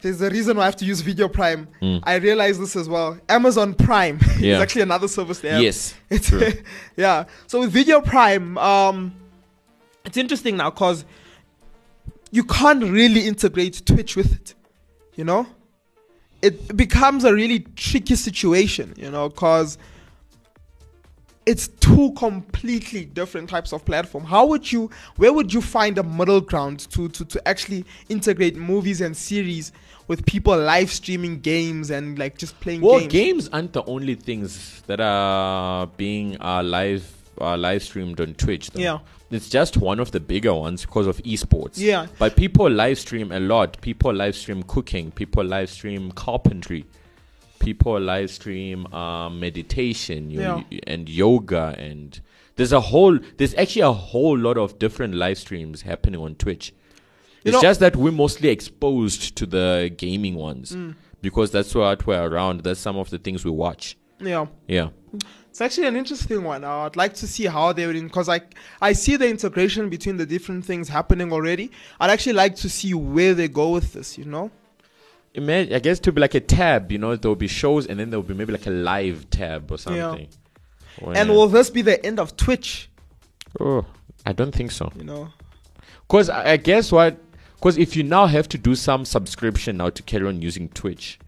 There's 0.03 0.21
a 0.21 0.29
reason 0.29 0.57
why 0.57 0.65
I 0.65 0.67
have 0.67 0.77
to 0.77 0.85
use 0.85 1.01
Video 1.03 1.29
Prime. 1.29 1.69
I 2.03 2.17
realize 2.17 2.59
this 2.59 2.75
as 2.75 2.89
well. 2.89 3.19
Amazon 3.29 3.75
Prime 3.75 4.17
is 4.21 4.57
Hmm. 4.57 4.63
Actually 4.63 4.83
another 4.83 5.07
service 5.09 5.39
there. 5.39 5.61
Yes, 5.63 5.95
It's 6.11 6.29
true. 6.29 6.53
yeah. 6.97 7.25
So 7.47 7.61
with 7.61 7.71
Video 7.71 8.01
Prime, 8.01 8.59
um, 8.59 9.15
it's 10.05 10.17
interesting 10.17 10.57
now 10.57 10.71
because 10.71 11.05
you 12.33 12.43
can't 12.43 12.83
really 12.83 13.27
integrate 13.29 13.87
Twitch 13.87 14.17
with 14.17 14.33
it. 14.35 14.55
You 15.15 15.23
know, 15.25 15.47
it 16.45 16.77
becomes 16.77 17.25
a 17.25 17.33
really 17.33 17.61
tricky 17.77 18.17
situation. 18.17 18.95
You 18.97 19.11
know, 19.11 19.29
because 19.29 19.79
it's 21.47 21.69
two 21.69 22.13
completely 22.13 23.05
different 23.05 23.51
types 23.51 23.73
of 23.73 23.85
platform. 23.85 24.25
How 24.25 24.47
would 24.47 24.71
you? 24.71 24.91
Where 25.17 25.33
would 25.33 25.53
you 25.53 25.61
find 25.61 25.99
a 25.99 26.03
middle 26.03 26.41
ground 26.41 26.81
to 26.91 27.09
to 27.09 27.25
to 27.25 27.49
actually 27.49 27.85
integrate 28.09 28.57
movies 28.57 29.01
and 29.01 29.17
series 29.17 29.73
with 30.09 30.25
people 30.27 30.57
live 30.57 30.91
streaming 30.93 31.41
games 31.41 31.91
and 31.91 32.19
like 32.19 32.37
just 32.39 32.59
playing 32.61 32.81
Well, 32.83 33.01
games? 33.01 33.13
games 33.13 33.49
aren't 33.53 33.73
the 33.73 33.85
only 33.85 34.15
things 34.15 34.83
that 34.87 35.01
are 35.01 35.87
being 35.97 36.37
uh, 36.41 36.63
live 36.63 37.11
uh, 37.41 37.57
live 37.57 37.83
streamed 37.83 38.21
on 38.21 38.35
Twitch. 38.35 38.71
Though. 38.71 38.81
Yeah. 38.81 38.99
it's 39.31 39.49
just 39.49 39.77
one 39.77 39.99
of 40.01 40.11
the 40.13 40.21
bigger 40.21 40.55
ones 40.55 40.83
because 40.83 41.07
of 41.07 41.17
esports. 41.19 41.79
Yeah. 41.79 42.07
but 42.19 42.37
people 42.37 42.71
live 42.71 42.99
stream 42.99 43.33
a 43.33 43.41
lot. 43.41 43.81
People 43.81 44.13
live 44.15 44.35
stream 44.37 44.63
cooking. 44.63 45.11
People 45.11 45.45
live 45.45 45.71
stream 45.71 46.13
carpentry. 46.13 46.85
People 47.59 47.99
live 48.01 48.31
stream 48.31 48.87
um, 48.93 49.41
meditation 49.41 50.31
you 50.31 50.41
Yeah. 50.41 50.63
and 50.87 51.09
yoga 51.09 51.75
and 51.79 52.21
there's 52.57 52.73
a 52.73 52.81
whole 52.81 53.19
there's 53.39 53.55
actually 53.55 53.83
a 53.83 53.93
whole 53.93 54.37
lot 54.39 54.59
of 54.59 54.79
different 54.79 55.15
live 55.15 55.39
streams 55.39 55.83
happening 55.83 56.21
on 56.21 56.35
Twitch. 56.35 56.73
You 57.43 57.49
It's 57.51 57.53
know- 57.55 57.63
just 57.63 57.81
that 57.81 57.97
we're 57.97 58.13
mostly 58.13 58.51
exposed 58.51 59.35
to 59.37 59.47
the 59.47 59.93
gaming 59.97 60.35
ones 60.35 60.73
Mm. 60.73 60.95
because 61.23 61.51
that's 61.53 61.75
what 61.75 62.07
we're 62.07 62.23
around. 62.27 62.61
That's 62.65 62.81
some 62.81 62.97
of 62.97 63.09
the 63.11 63.19
things 63.19 63.45
we 63.45 63.51
watch. 63.51 63.97
Yeah. 64.21 64.47
Yeah. 64.69 64.91
It's 65.55 65.61
actually 65.61 65.87
an 65.87 65.95
interesting 65.95 66.43
one. 66.43 66.65
Uh, 66.65 66.79
I'd 66.79 66.97
like 66.97 67.15
to 67.15 67.29
see 67.29 67.45
how 67.45 67.73
they 67.73 67.87
would, 67.87 67.95
because 68.03 68.29
I 68.29 68.41
I 68.81 68.93
see 68.93 69.15
the 69.15 69.29
integration 69.29 69.89
between 69.89 70.17
the 70.17 70.27
different 70.27 70.65
things 70.65 70.89
happening 70.89 71.33
already. 71.33 71.71
I'd 72.01 72.11
actually 72.11 72.33
like 72.33 72.57
to 72.57 72.69
see 72.69 72.93
where 72.93 73.35
they 73.35 73.47
go 73.47 73.71
with 73.71 73.93
this. 73.93 74.19
You 74.19 74.25
know? 74.25 74.51
Imagine, 75.35 75.73
I 75.73 75.79
guess 75.79 76.01
to 76.01 76.11
be 76.11 76.21
like 76.21 76.35
a 76.35 76.41
tab, 76.41 76.91
you 76.91 76.99
know, 76.99 77.15
there'll 77.15 77.37
be 77.37 77.47
shows 77.47 77.87
and 77.87 78.01
then 78.01 78.11
there'll 78.11 78.25
be 78.25 78.35
maybe 78.35 78.51
like 78.51 78.67
a 78.67 78.71
live 78.71 79.31
tab 79.31 79.71
or 79.71 79.79
something. 79.79 80.27
And 81.01 81.29
Where- 81.29 81.39
will 81.39 81.47
this 81.47 81.71
be 81.71 81.83
the 81.83 82.05
end 82.05 82.19
of 82.19 82.37
Twitch? 82.37 82.91
oh, 83.61 83.87
I 84.27 84.33
don't 84.33 84.53
think 84.53 84.73
so. 84.73 84.91
You 84.97 85.05
know? 85.05 85.29
Because 86.09 86.31
I, 86.31 86.55
I 86.55 86.57
guess 86.57 86.91
what, 86.91 87.17
because 87.55 87.79
if 87.79 87.95
you 87.95 88.03
now 88.03 88.27
have 88.27 88.49
to 88.49 88.59
do 88.59 88.75
some 88.75 89.05
subscription 89.05 89.77
now 89.77 89.91
to 89.91 90.03
carry 90.03 90.27
on 90.27 90.43
using 90.43 90.69
Twitch, 90.71 91.21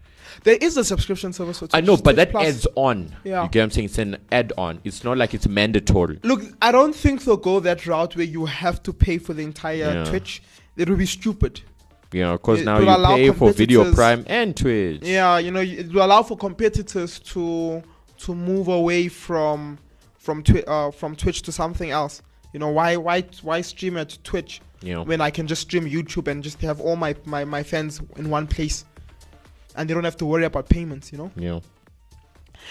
There 0.47 0.57
is 0.61 0.77
a 0.77 0.83
subscription 0.85 1.33
service 1.33 1.59
for 1.59 1.67
Twitch. 1.67 1.77
I 1.77 1.85
know, 1.85 1.97
but 1.97 2.03
Twitch 2.03 2.15
that 2.15 2.31
Plus. 2.31 2.47
adds 2.47 2.67
on. 2.75 3.13
Yeah. 3.25 3.43
You 3.43 3.49
get 3.49 3.59
what 3.59 3.63
I'm 3.65 3.71
saying? 3.71 3.85
It's 3.85 3.97
an 3.97 4.17
add 4.31 4.53
on. 4.57 4.79
It's 4.85 5.03
not 5.03 5.17
like 5.17 5.33
it's 5.33 5.45
mandatory. 5.45 6.19
Look, 6.23 6.41
I 6.61 6.71
don't 6.71 6.95
think 6.95 7.25
they'll 7.25 7.35
go 7.35 7.59
that 7.59 7.85
route 7.85 8.15
where 8.15 8.23
you 8.25 8.45
have 8.45 8.81
to 8.83 8.93
pay 8.93 9.17
for 9.17 9.33
the 9.33 9.43
entire 9.43 9.75
Yeah. 9.93 10.03
Twitch. 10.05 10.41
It 10.77 10.87
would 10.87 10.99
be 10.99 11.05
stupid. 11.05 11.59
You 12.13 12.21
know, 12.21 12.31
because 12.37 12.61
It 12.61 12.65
now 12.65 12.79
will 12.79 12.95
allow 12.95 13.15
you 13.15 13.33
pay 13.33 13.37
for 13.37 13.51
Video 13.51 13.79
competitors- 13.83 13.95
Prime 13.95 14.23
and 14.27 14.55
Twitch. 14.55 15.01
Yeah, 15.03 15.37
you 15.39 15.51
know, 15.51 15.59
it 15.59 15.91
will 15.93 16.05
allow 16.05 16.23
for 16.23 16.37
competitors 16.37 17.19
to 17.33 17.83
to 18.19 18.33
move 18.33 18.69
away 18.69 19.09
from 19.09 19.77
from 20.17 20.43
twi- 20.43 20.63
uh, 20.65 20.91
from 20.91 21.17
Twitch 21.17 21.41
to 21.41 21.51
something 21.51 21.91
else. 21.91 22.21
You 22.53 22.59
know, 22.61 22.69
why 22.69 22.95
why 22.95 23.23
why 23.41 23.59
stream 23.59 23.97
at 23.97 24.17
Twitch 24.23 24.61
You 24.81 24.93
know. 24.93 25.03
when 25.03 25.19
I 25.19 25.29
can 25.29 25.45
just 25.45 25.63
stream 25.63 25.83
YouTube 25.83 26.29
and 26.29 26.41
just 26.41 26.61
have 26.61 26.79
all 26.79 26.95
my, 26.95 27.15
my, 27.25 27.43
my 27.43 27.63
fans 27.63 27.99
in 28.15 28.29
one 28.29 28.47
place, 28.47 28.85
and 29.77 29.89
they 29.89 29.93
don't 29.93 30.03
have 30.03 30.17
to 30.17 30.25
worry 30.25 30.43
about 30.45 30.67
payments. 30.69 31.11
You 31.11 31.19
know. 31.19 31.31
Yeah. 31.37 31.59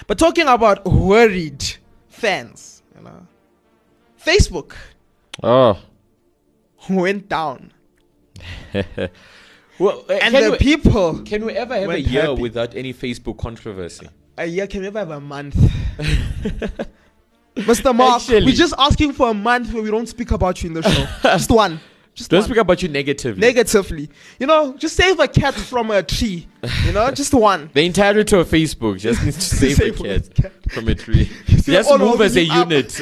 But 0.07 0.19
talking 0.19 0.47
about 0.47 0.85
worried 0.85 1.65
fans, 2.09 2.83
you 2.97 3.03
know, 3.03 3.27
Facebook 4.23 4.73
Oh. 5.43 5.79
went 6.91 7.29
down, 7.29 7.73
Well, 9.79 10.05
uh, 10.09 10.15
and 10.23 10.35
the 10.35 10.51
we, 10.53 10.59
people. 10.59 11.23
can 11.23 11.45
we 11.45 11.53
ever 11.53 11.75
have 11.75 11.91
a 11.91 12.01
year 12.01 12.23
happy. 12.23 12.41
without 12.43 12.75
any 12.75 12.95
Facebook 12.95 13.39
controversy? 13.39 14.09
A 14.39 14.47
year 14.47 14.67
can 14.67 14.83
never 14.83 14.99
have 14.99 15.11
a 15.11 15.21
month. 15.21 15.55
Mr. 17.57 17.95
Mark, 17.95 18.23
Actually- 18.23 18.45
we're 18.45 18.55
just 18.55 18.75
asking 18.79 19.13
for 19.13 19.31
a 19.31 19.35
month 19.35 19.73
where 19.73 19.83
we 19.83 19.91
don't 19.91 20.09
speak 20.09 20.31
about 20.31 20.63
you 20.63 20.69
in 20.69 20.75
the 20.75 20.83
show. 20.83 21.07
just 21.23 21.51
one. 21.51 21.81
Just 22.17 22.31
Don't 22.31 22.39
one. 22.41 22.45
speak 22.49 22.57
about 22.57 22.83
you 22.83 22.89
negatively. 22.89 23.41
negatively. 23.41 24.09
You 24.41 24.47
know, 24.47 24.75
just 24.79 24.97
save 24.97 25.21
a 25.21 25.29
cat 25.29 25.53
from 25.55 25.91
a 25.91 26.03
tree. 26.03 26.49
You 26.87 26.93
know, 26.93 27.11
just 27.11 27.35
one. 27.35 27.71
the 27.75 27.83
entirety 27.85 28.37
of 28.37 28.49
Facebook 28.49 28.99
just 28.99 29.23
needs 29.23 29.37
to 29.37 29.57
save 29.57 29.73
a 29.73 29.75
Save 29.75 29.97
cat 29.99 30.07
a 30.39 30.43
cat. 30.43 30.53
from 30.73 30.89
a 30.89 30.95
tree. 30.95 31.31
just 31.47 31.91
move 31.99 32.21
as 32.23 32.37
a 32.39 32.49
up. 32.49 32.71
unit. 32.71 32.99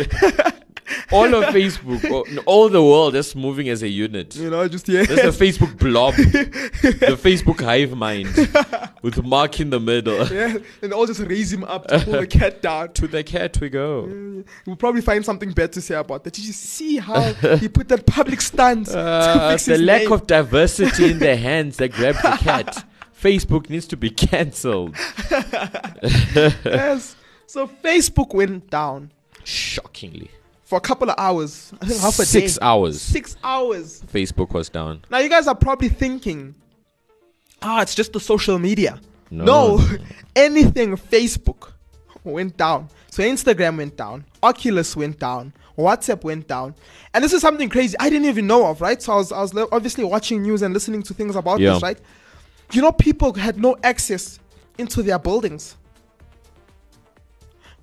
All 1.13 1.35
of 1.35 1.45
Facebook, 1.55 2.11
all, 2.11 2.25
no, 2.31 2.43
all 2.47 2.69
the 2.69 2.83
world, 2.83 3.15
is 3.15 3.35
moving 3.35 3.69
as 3.69 3.83
a 3.83 3.89
unit. 3.89 4.37
You 4.37 4.51
know, 4.51 4.69
just 4.69 4.89
yeah. 4.89 5.05
There's 5.05 5.35
a 5.35 5.45
Facebook 5.45 5.79
blob, 5.79 6.15
the 6.17 7.19
Facebook 7.21 7.61
hive 7.63 7.97
mind, 7.97 8.29
with 9.03 9.23
Mark 9.25 9.61
in 9.61 9.71
the 9.71 9.81
middle. 9.81 10.27
yeah. 10.29 10.59
And 10.83 10.93
all 10.93 11.07
just 11.07 11.21
raise 11.21 11.53
him 11.53 11.65
up 11.65 11.87
to 11.89 11.99
pull 12.01 12.13
the 12.21 12.27
cat 12.39 12.61
down. 12.63 12.93
To 12.95 13.07
the 13.09 13.23
cat 13.25 13.59
we 13.61 13.69
go. 13.71 14.43
We'll 14.67 14.77
probably 14.77 15.01
find 15.01 15.25
something 15.25 15.53
bad 15.53 15.73
to 15.73 15.81
say 15.81 15.95
about 15.95 16.25
that. 16.25 16.33
Did 16.35 16.45
you 16.47 16.53
see 16.53 16.99
how 16.99 17.33
he 17.57 17.69
put 17.69 17.89
that 17.89 18.07
public 18.07 18.41
stance 18.41 18.89
to 18.93 18.99
Uh, 18.99 19.57
the 19.57 19.79
lack 19.79 20.03
name? 20.03 20.13
of 20.13 20.27
diversity 20.27 21.11
in 21.13 21.19
the 21.19 21.37
hands 21.37 21.77
that 21.79 21.93
grab 21.93 22.17
the 22.17 22.37
cat. 22.43 22.85
Facebook 23.21 23.71
needs 23.71 23.87
to 23.87 23.97
be 23.97 24.11
cancelled. 24.11 24.95
yes. 26.03 27.17
So 27.47 27.67
Facebook 27.67 28.35
went 28.35 28.69
down 28.71 29.13
Shockingly. 29.45 30.31
For 30.75 30.79
a 30.79 30.81
couple 30.81 31.09
of 31.09 31.15
hours. 31.19 31.73
I 31.81 31.87
think 31.87 32.01
half 32.01 32.19
a 32.19 32.25
Six 32.27 32.55
day. 32.55 32.59
hours. 32.67 33.01
Six 33.01 33.37
hours. 33.45 34.03
Facebook 34.13 34.53
was 34.53 34.69
down. 34.69 35.03
Now 35.09 35.19
you 35.19 35.29
guys 35.29 35.47
are 35.47 35.55
probably 35.55 35.89
thinking, 35.89 36.53
ah, 37.63 37.81
it's 37.83 37.95
just 37.95 38.13
the 38.13 38.19
social 38.19 38.59
media. 38.59 39.01
No. 39.31 39.45
No, 39.45 39.89
anything 40.37 40.97
Facebook 40.97 41.71
went 42.25 42.57
down. 42.57 42.89
So 43.11 43.23
Instagram 43.23 43.77
went 43.77 43.97
down, 43.97 44.25
Oculus 44.43 44.97
went 44.97 45.21
down, 45.21 45.53
WhatsApp 45.79 46.25
went 46.25 46.49
down, 46.49 46.75
and 47.13 47.23
this 47.23 47.33
is 47.33 47.41
something 47.41 47.69
crazy 47.69 47.97
I 48.01 48.11
didn't 48.11 48.27
even 48.27 48.49
know 48.49 48.67
of, 48.67 48.81
right? 48.81 49.01
So 49.01 49.13
I 49.13 49.17
was, 49.17 49.31
I 49.31 49.41
was 49.43 49.57
obviously 49.71 50.03
watching 50.03 50.43
news 50.43 50.63
and 50.63 50.75
listening 50.75 51.05
to 51.05 51.15
things 51.15 51.37
about 51.37 51.61
Yeah. 51.61 51.75
this, 51.75 51.83
right? 51.85 51.99
You 52.73 52.83
know, 52.83 52.91
people 52.91 53.33
had 53.35 53.57
no 53.59 53.77
access 53.85 54.41
into 54.79 55.05
their 55.05 55.21
buildings. 55.21 55.77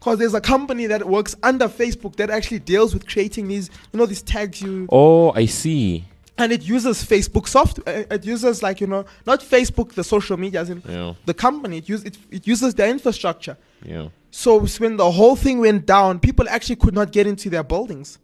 Because 0.02 0.18
there's 0.18 0.34
a 0.34 0.42
company 0.42 0.88
that 0.88 1.08
works 1.08 1.36
under 1.44 1.68
Facebook 1.70 2.16
that 2.16 2.32
actually 2.32 2.58
deals 2.58 2.92
with 2.96 3.08
creating 3.08 3.48
these, 3.48 3.70
you 3.94 4.00
know, 4.00 4.08
these 4.08 4.24
tags 4.24 4.60
you 4.60 4.88
Oh, 4.92 5.32
I 5.34 5.46
see. 5.46 6.06
and 6.40 6.52
it 6.52 6.64
uses 6.64 7.04
Facebook 7.06 7.48
software. 7.48 7.88
Uh, 7.88 8.02
uh, 8.10 8.16
it 8.16 8.26
uses 8.26 8.64
like 8.64 8.82
you 8.82 8.88
know, 8.88 9.06
not 9.28 9.42
Facebook, 9.42 9.92
the 9.94 10.04
social 10.04 10.38
media, 10.38 10.62
as 10.62 10.72
in 10.72 10.82
Yeah. 10.90 11.14
the 11.28 11.36
company. 11.36 11.78
It, 11.78 11.88
use, 11.88 12.04
it, 12.04 12.18
it 12.32 12.48
uses 12.48 12.74
their 12.74 12.90
infrastructure. 12.90 13.56
Yeah. 13.86 14.08
So 14.32 14.66
when 14.80 14.98
the 14.98 15.12
whole 15.12 15.36
thing 15.36 15.60
went 15.60 15.86
down, 15.86 16.20
people 16.20 16.50
actually 16.50 16.78
could 16.78 16.96
not 16.96 17.12
get 17.12 17.28
into 17.28 17.52
their 17.52 17.64
buildings. 17.64 18.18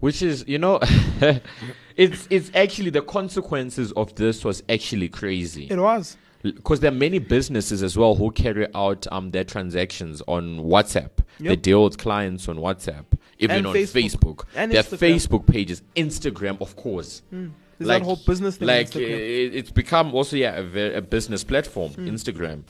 Which 0.00 0.20
is, 0.20 0.44
you 0.46 0.58
know, 0.58 0.80
it's 1.96 2.26
it's 2.28 2.50
actually 2.54 2.90
the 2.90 3.00
consequences 3.00 3.90
of 3.92 4.14
this 4.16 4.44
was 4.44 4.62
actually 4.68 5.08
crazy. 5.08 5.66
It 5.70 5.78
was. 5.78 6.18
Because 6.44 6.80
there 6.80 6.92
are 6.92 6.94
many 6.94 7.18
businesses 7.18 7.82
as 7.82 7.96
well 7.96 8.14
who 8.14 8.30
carry 8.30 8.66
out 8.74 9.06
um 9.10 9.30
their 9.30 9.44
transactions 9.44 10.22
on 10.28 10.60
WhatsApp. 10.60 11.10
They 11.40 11.56
deal 11.56 11.84
with 11.84 11.98
clients 11.98 12.48
on 12.48 12.58
WhatsApp, 12.58 13.06
even 13.38 13.56
And 13.56 13.66
on 13.66 13.74
Facebook. 13.74 14.02
Facebook. 14.02 14.44
And 14.54 14.70
their 14.70 14.82
Instagram. 14.82 15.14
Facebook 15.14 15.46
pages, 15.46 15.82
Instagram, 15.96 16.60
of 16.60 16.76
course. 16.76 17.22
There's 17.30 17.88
that 17.88 18.02
whole 18.02 18.20
business 18.24 18.56
thing. 18.56 18.68
Like. 18.68 18.90
Mm. 18.90 19.00
it, 19.00 19.54
it's 19.54 19.70
become 19.70 20.14
also 20.14 20.36
yeah 20.36 20.58
a, 20.58 20.98
a 20.98 21.02
business 21.02 21.42
platform, 21.42 21.92
Instagram. 21.94 22.62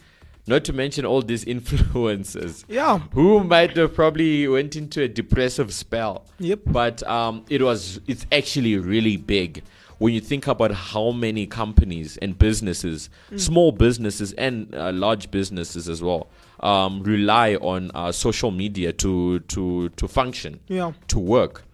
Not 0.46 0.64
to 0.64 0.72
mention 0.72 1.06
all 1.06 1.22
these 1.22 1.44
influencers. 1.56 2.64
Yeah. 2.68 2.98
Who 3.12 3.44
might 3.44 3.76
have 3.76 3.94
probably 3.94 4.46
went 4.46 4.76
into 4.76 5.02
a 5.02 5.08
depressive 5.08 5.72
spell. 5.72 6.26
Yep. 6.38 6.60
But 6.66 7.02
um, 7.04 7.44
it 7.48 7.62
was 7.62 8.00
it's 8.06 8.26
actually 8.30 8.76
really 8.76 9.16
big 9.16 9.62
when 9.98 10.12
you 10.12 10.20
think 10.20 10.46
about 10.46 10.72
how 10.72 11.10
many 11.12 11.46
companies 11.46 12.16
and 12.18 12.38
businesses, 12.38 13.08
Mm. 13.32 13.40
small 13.40 13.72
businesses 13.72 14.32
and 14.34 14.74
uh, 14.74 14.90
large 14.92 15.30
businesses 15.30 15.88
as 15.88 16.02
well, 16.02 16.28
um, 16.60 17.02
rely 17.02 17.54
on 17.56 17.90
uh, 17.94 18.10
social 18.12 18.50
media 18.50 18.92
to 18.92 19.38
to 19.40 19.88
to 19.90 20.08
function 20.08 20.60
Yeah. 20.68 20.92
to 21.08 21.18
work. 21.18 21.64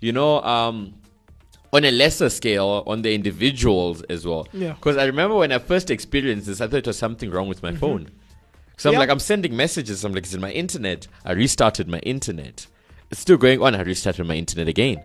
You 0.00 0.12
know, 0.12 0.40
um, 0.42 0.94
on 1.72 1.84
a 1.84 1.90
lesser 1.90 2.30
scale, 2.30 2.82
on 2.86 3.02
the 3.02 3.14
individuals 3.14 4.02
as 4.08 4.26
well. 4.26 4.48
Yeah. 4.52 4.72
Because 4.72 4.96
I 4.96 5.04
remember 5.04 5.36
when 5.36 5.52
I 5.52 5.58
first 5.58 5.90
experienced 5.90 6.46
this, 6.46 6.60
I 6.60 6.66
thought 6.66 6.78
it 6.78 6.86
was 6.86 6.96
something 6.98 7.30
wrong 7.30 7.46
with 7.48 7.62
my 7.62 7.74
phone. 7.74 8.08
So 8.78 8.88
I'm 8.88 8.94
Yeah. 8.94 9.00
like, 9.00 9.10
I'm 9.10 9.18
sending 9.18 9.54
messages. 9.56 10.04
I'm 10.04 10.12
like, 10.12 10.22
it's 10.24 10.34
in 10.34 10.40
my 10.40 10.52
internet. 10.52 11.08
I 11.24 11.32
restarted 11.32 11.86
my 11.88 11.98
internet. 12.00 12.66
It's 13.10 13.20
still 13.20 13.36
going 13.36 13.60
on. 13.60 13.74
I 13.74 13.80
restarted 13.82 14.24
my 14.26 14.34
internet 14.36 14.68
again. 14.68 15.02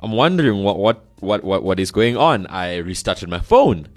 I'm 0.00 0.12
wondering 0.12 0.62
what 0.62 0.78
what 0.78 1.04
what 1.20 1.44
what, 1.44 1.62
what 1.62 1.80
is 1.80 1.90
going 1.90 2.16
on. 2.16 2.46
I 2.46 2.76
restarted 2.76 3.28
my 3.28 3.40
phone. 3.40 3.88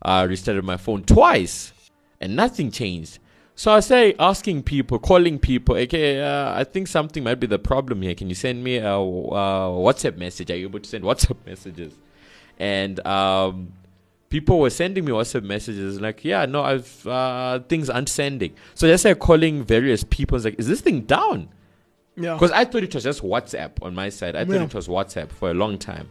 I 0.00 0.22
restarted 0.22 0.64
my 0.64 0.76
phone 0.76 1.04
twice, 1.04 1.72
and 2.20 2.34
nothing 2.34 2.70
changed. 2.70 3.18
So 3.54 3.70
I 3.70 3.80
say 3.80 4.14
asking 4.18 4.62
people, 4.62 4.98
calling 4.98 5.38
people, 5.38 5.76
okay, 5.76 6.20
uh, 6.22 6.52
I 6.54 6.64
think 6.64 6.88
something 6.88 7.22
might 7.22 7.38
be 7.38 7.46
the 7.46 7.58
problem 7.58 8.00
here. 8.00 8.14
Can 8.14 8.28
you 8.28 8.34
send 8.34 8.64
me 8.64 8.78
a, 8.78 8.96
uh 8.96 9.68
WhatsApp 9.68 10.16
message? 10.16 10.50
Are 10.50 10.56
you 10.56 10.66
able 10.66 10.80
to 10.80 10.88
send 10.88 11.04
WhatsApp 11.10 11.36
messages? 11.46 11.92
And 12.58 13.04
um, 13.06 13.72
people 14.30 14.58
were 14.58 14.70
sending 14.70 15.04
me 15.04 15.12
WhatsApp 15.12 15.44
messages 15.44 16.00
like, 16.00 16.24
yeah, 16.24 16.46
no, 16.46 16.62
I've 16.62 17.06
uh, 17.06 17.60
things 17.68 17.90
aren't 17.90 18.08
sending. 18.08 18.54
So 18.74 18.88
just 18.88 19.04
like 19.04 19.18
calling 19.18 19.62
various 19.62 20.04
people, 20.04 20.36
it's 20.36 20.44
like, 20.44 20.58
is 20.58 20.68
this 20.68 20.80
thing 20.80 21.02
down? 21.02 21.50
Yeah. 22.16 22.34
Because 22.34 22.50
I 22.52 22.64
thought 22.64 22.82
it 22.82 22.94
was 22.94 23.04
just 23.04 23.22
WhatsApp 23.22 23.72
on 23.82 23.94
my 23.94 24.08
side. 24.10 24.36
I 24.36 24.44
thought 24.44 24.54
Yeah. 24.54 24.64
it 24.64 24.74
was 24.74 24.88
WhatsApp 24.88 25.30
for 25.30 25.50
a 25.50 25.54
long 25.54 25.78
time. 25.78 26.08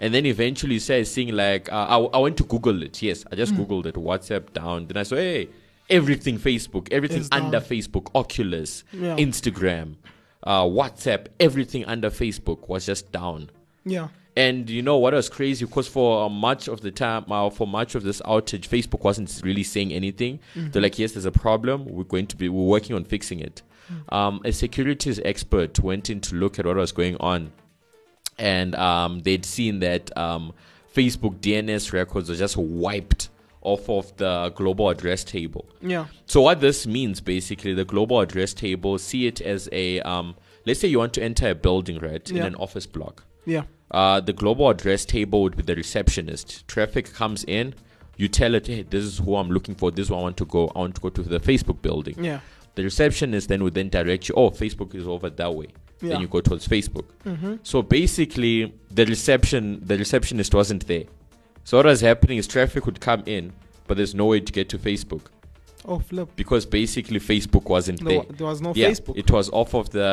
And 0.00 0.12
then 0.12 0.26
eventually 0.26 0.78
started 0.78 1.06
seeing 1.06 1.34
like, 1.34 1.72
uh, 1.72 1.86
I, 1.88 1.96
I 1.98 2.18
went 2.18 2.36
to 2.38 2.44
Google 2.44 2.82
it. 2.82 3.00
Yes, 3.02 3.24
I 3.32 3.36
just 3.36 3.54
Mm. 3.54 3.66
Googled 3.66 3.86
it. 3.86 3.94
WhatsApp 3.94 4.52
down. 4.52 4.86
Then 4.86 4.96
I 4.98 5.02
saw, 5.04 5.16
hey, 5.16 5.48
everything 5.88 6.38
Facebook, 6.38 6.88
everything 6.92 7.20
It's 7.20 7.28
down. 7.30 7.46
under 7.46 7.60
Facebook, 7.60 8.10
Oculus, 8.14 8.84
Yeah. 8.92 9.16
Instagram, 9.16 9.94
uh, 10.42 10.64
WhatsApp, 10.64 11.26
everything 11.40 11.84
under 11.86 12.10
Facebook 12.10 12.68
was 12.68 12.86
just 12.86 13.10
down. 13.12 13.50
Yeah. 13.84 14.08
And 14.38 14.68
you 14.68 14.82
know 14.82 14.98
what 14.98 15.14
was 15.14 15.30
crazy? 15.30 15.64
Because 15.64 15.88
for 15.88 16.24
uh, 16.26 16.28
much 16.28 16.68
of 16.68 16.82
the 16.82 16.90
time, 16.90 17.24
uh, 17.32 17.48
for 17.48 17.66
much 17.66 17.94
of 17.94 18.02
this 18.02 18.20
outage, 18.22 18.68
Facebook 18.68 19.02
wasn't 19.02 19.40
really 19.42 19.62
saying 19.62 19.92
anything. 19.92 20.40
They're 20.54 20.82
like, 20.82 20.98
"Yes, 20.98 21.12
there's 21.12 21.24
a 21.24 21.30
problem. 21.30 21.86
We're 21.86 22.04
going 22.04 22.26
to 22.26 22.36
be. 22.36 22.50
We're 22.50 22.64
working 22.66 22.94
on 22.94 23.04
fixing 23.04 23.40
it." 23.40 23.62
Um, 24.08 24.40
a 24.44 24.52
securities 24.52 25.20
expert 25.24 25.80
went 25.80 26.10
in 26.10 26.20
to 26.22 26.34
look 26.34 26.58
at 26.58 26.66
what 26.66 26.76
was 26.76 26.92
going 26.92 27.16
on, 27.18 27.52
and 28.38 28.74
um, 28.74 29.20
they'd 29.20 29.44
seen 29.44 29.80
that 29.80 30.16
um, 30.16 30.52
Facebook 30.94 31.40
DNS 31.40 31.92
records 31.92 32.28
were 32.28 32.36
just 32.36 32.56
wiped 32.56 33.28
off 33.62 33.88
of 33.88 34.16
the 34.16 34.52
global 34.54 34.88
address 34.88 35.24
table. 35.24 35.66
Yeah. 35.80 36.06
So 36.26 36.40
what 36.40 36.60
this 36.60 36.86
means 36.86 37.20
basically, 37.20 37.74
the 37.74 37.84
global 37.84 38.20
address 38.20 38.54
table, 38.54 38.98
see 38.98 39.26
it 39.26 39.40
as 39.40 39.68
a 39.72 40.00
um, 40.00 40.36
let's 40.66 40.80
say 40.80 40.88
you 40.88 40.98
want 40.98 41.14
to 41.14 41.22
enter 41.22 41.50
a 41.50 41.54
building, 41.54 41.98
right, 41.98 42.28
in 42.30 42.38
an 42.38 42.54
office 42.56 42.86
block. 42.86 43.24
Yeah. 43.44 43.62
Uh, 43.90 44.20
the 44.20 44.32
global 44.32 44.68
address 44.68 45.04
table 45.04 45.42
would 45.42 45.56
be 45.56 45.62
the 45.62 45.76
receptionist. 45.76 46.66
Traffic 46.66 47.12
comes 47.14 47.44
in, 47.44 47.74
you 48.16 48.28
tell 48.28 48.54
it, 48.54 48.66
hey, 48.66 48.82
this 48.82 49.04
is 49.04 49.18
who 49.18 49.36
I'm 49.36 49.50
looking 49.50 49.74
for. 49.74 49.90
This 49.90 50.06
is 50.06 50.10
where 50.10 50.20
I 50.20 50.22
want 50.22 50.36
to 50.38 50.44
go. 50.44 50.68
I 50.74 50.80
want 50.80 50.94
to 50.96 51.00
go 51.00 51.08
to 51.10 51.22
the 51.22 51.38
Facebook 51.38 51.82
building. 51.82 52.22
Yeah. 52.22 52.40
The 52.76 52.84
receptionist 52.84 53.48
then 53.48 53.62
would 53.64 53.74
then 53.74 53.88
direct 53.88 54.28
you. 54.28 54.34
Oh, 54.36 54.50
Facebook 54.50 54.94
is 54.94 55.06
over 55.08 55.28
that 55.30 55.54
way. 55.54 55.66
Yeah. 56.00 56.10
Then 56.10 56.20
you 56.20 56.28
go 56.28 56.40
towards 56.40 56.68
Facebook. 56.68 57.06
So 57.64 57.82
basically, 57.82 58.72
the 58.90 59.04
reception, 59.06 59.80
the 59.84 59.96
receptionist 59.98 60.54
wasn't 60.54 60.86
there. 60.86 61.04
So 61.64 61.78
what 61.78 61.86
was 61.86 62.00
happening 62.02 62.38
is 62.38 62.46
traffic 62.46 62.86
would 62.86 63.00
come 63.00 63.22
in, 63.26 63.52
but 63.88 63.96
there's 63.96 64.14
no 64.14 64.26
way 64.26 64.40
to 64.40 64.52
get 64.52 64.68
to 64.68 64.78
Facebook 64.78 65.22
Oh, 65.86 65.98
flip. 66.00 66.28
because 66.36 66.64
basically 66.66 67.18
Facebook 67.18 67.64
wasn't 67.68 68.02
No, 68.02 68.10
there. 68.10 68.22
there 68.38 68.46
was 68.46 68.60
no 68.60 68.72
Yeah, 68.76 68.90
Facebook. 68.90 69.16
it 69.16 69.30
was 69.30 69.48
off 69.50 69.74
of 69.74 69.90
the 69.90 70.06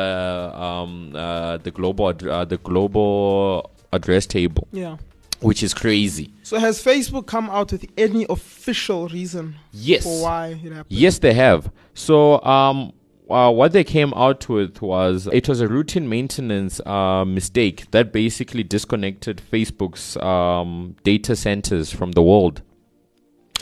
um 0.66 1.12
uh, 1.14 1.58
the 1.58 1.70
global 1.70 2.08
ad- 2.08 2.26
uh, 2.26 2.44
the 2.44 2.56
global 2.56 3.70
address 3.92 4.26
table, 4.26 4.66
yeah. 4.72 4.96
Which 5.44 5.62
is 5.62 5.74
crazy. 5.74 6.32
So 6.42 6.58
has 6.58 6.82
Facebook 6.82 7.26
come 7.26 7.48
out 7.50 7.72
with 7.72 7.84
any 7.96 8.26
official 8.28 9.08
reason 9.08 9.56
Yes. 9.72 10.02
for 10.04 10.22
why 10.22 10.48
it 10.48 10.72
happened? 10.72 10.86
Yes, 10.88 11.18
they 11.18 11.34
have. 11.34 11.70
So, 11.94 12.40
um, 12.42 12.92
uh, 13.30 13.50
what 13.50 13.72
they 13.72 13.84
came 13.84 14.12
out 14.14 14.48
with 14.48 14.82
was 14.82 15.26
it 15.32 15.48
was 15.48 15.60
a 15.60 15.66
routine 15.68 16.08
maintenance 16.08 16.78
uh, 16.80 17.24
mistake 17.24 17.90
that 17.90 18.12
basically 18.12 18.62
disconnected 18.62 19.40
Facebook's 19.52 20.16
um, 20.18 20.94
data 21.04 21.34
centers 21.34 21.90
from 21.90 22.12
the 22.12 22.22
world 22.22 22.60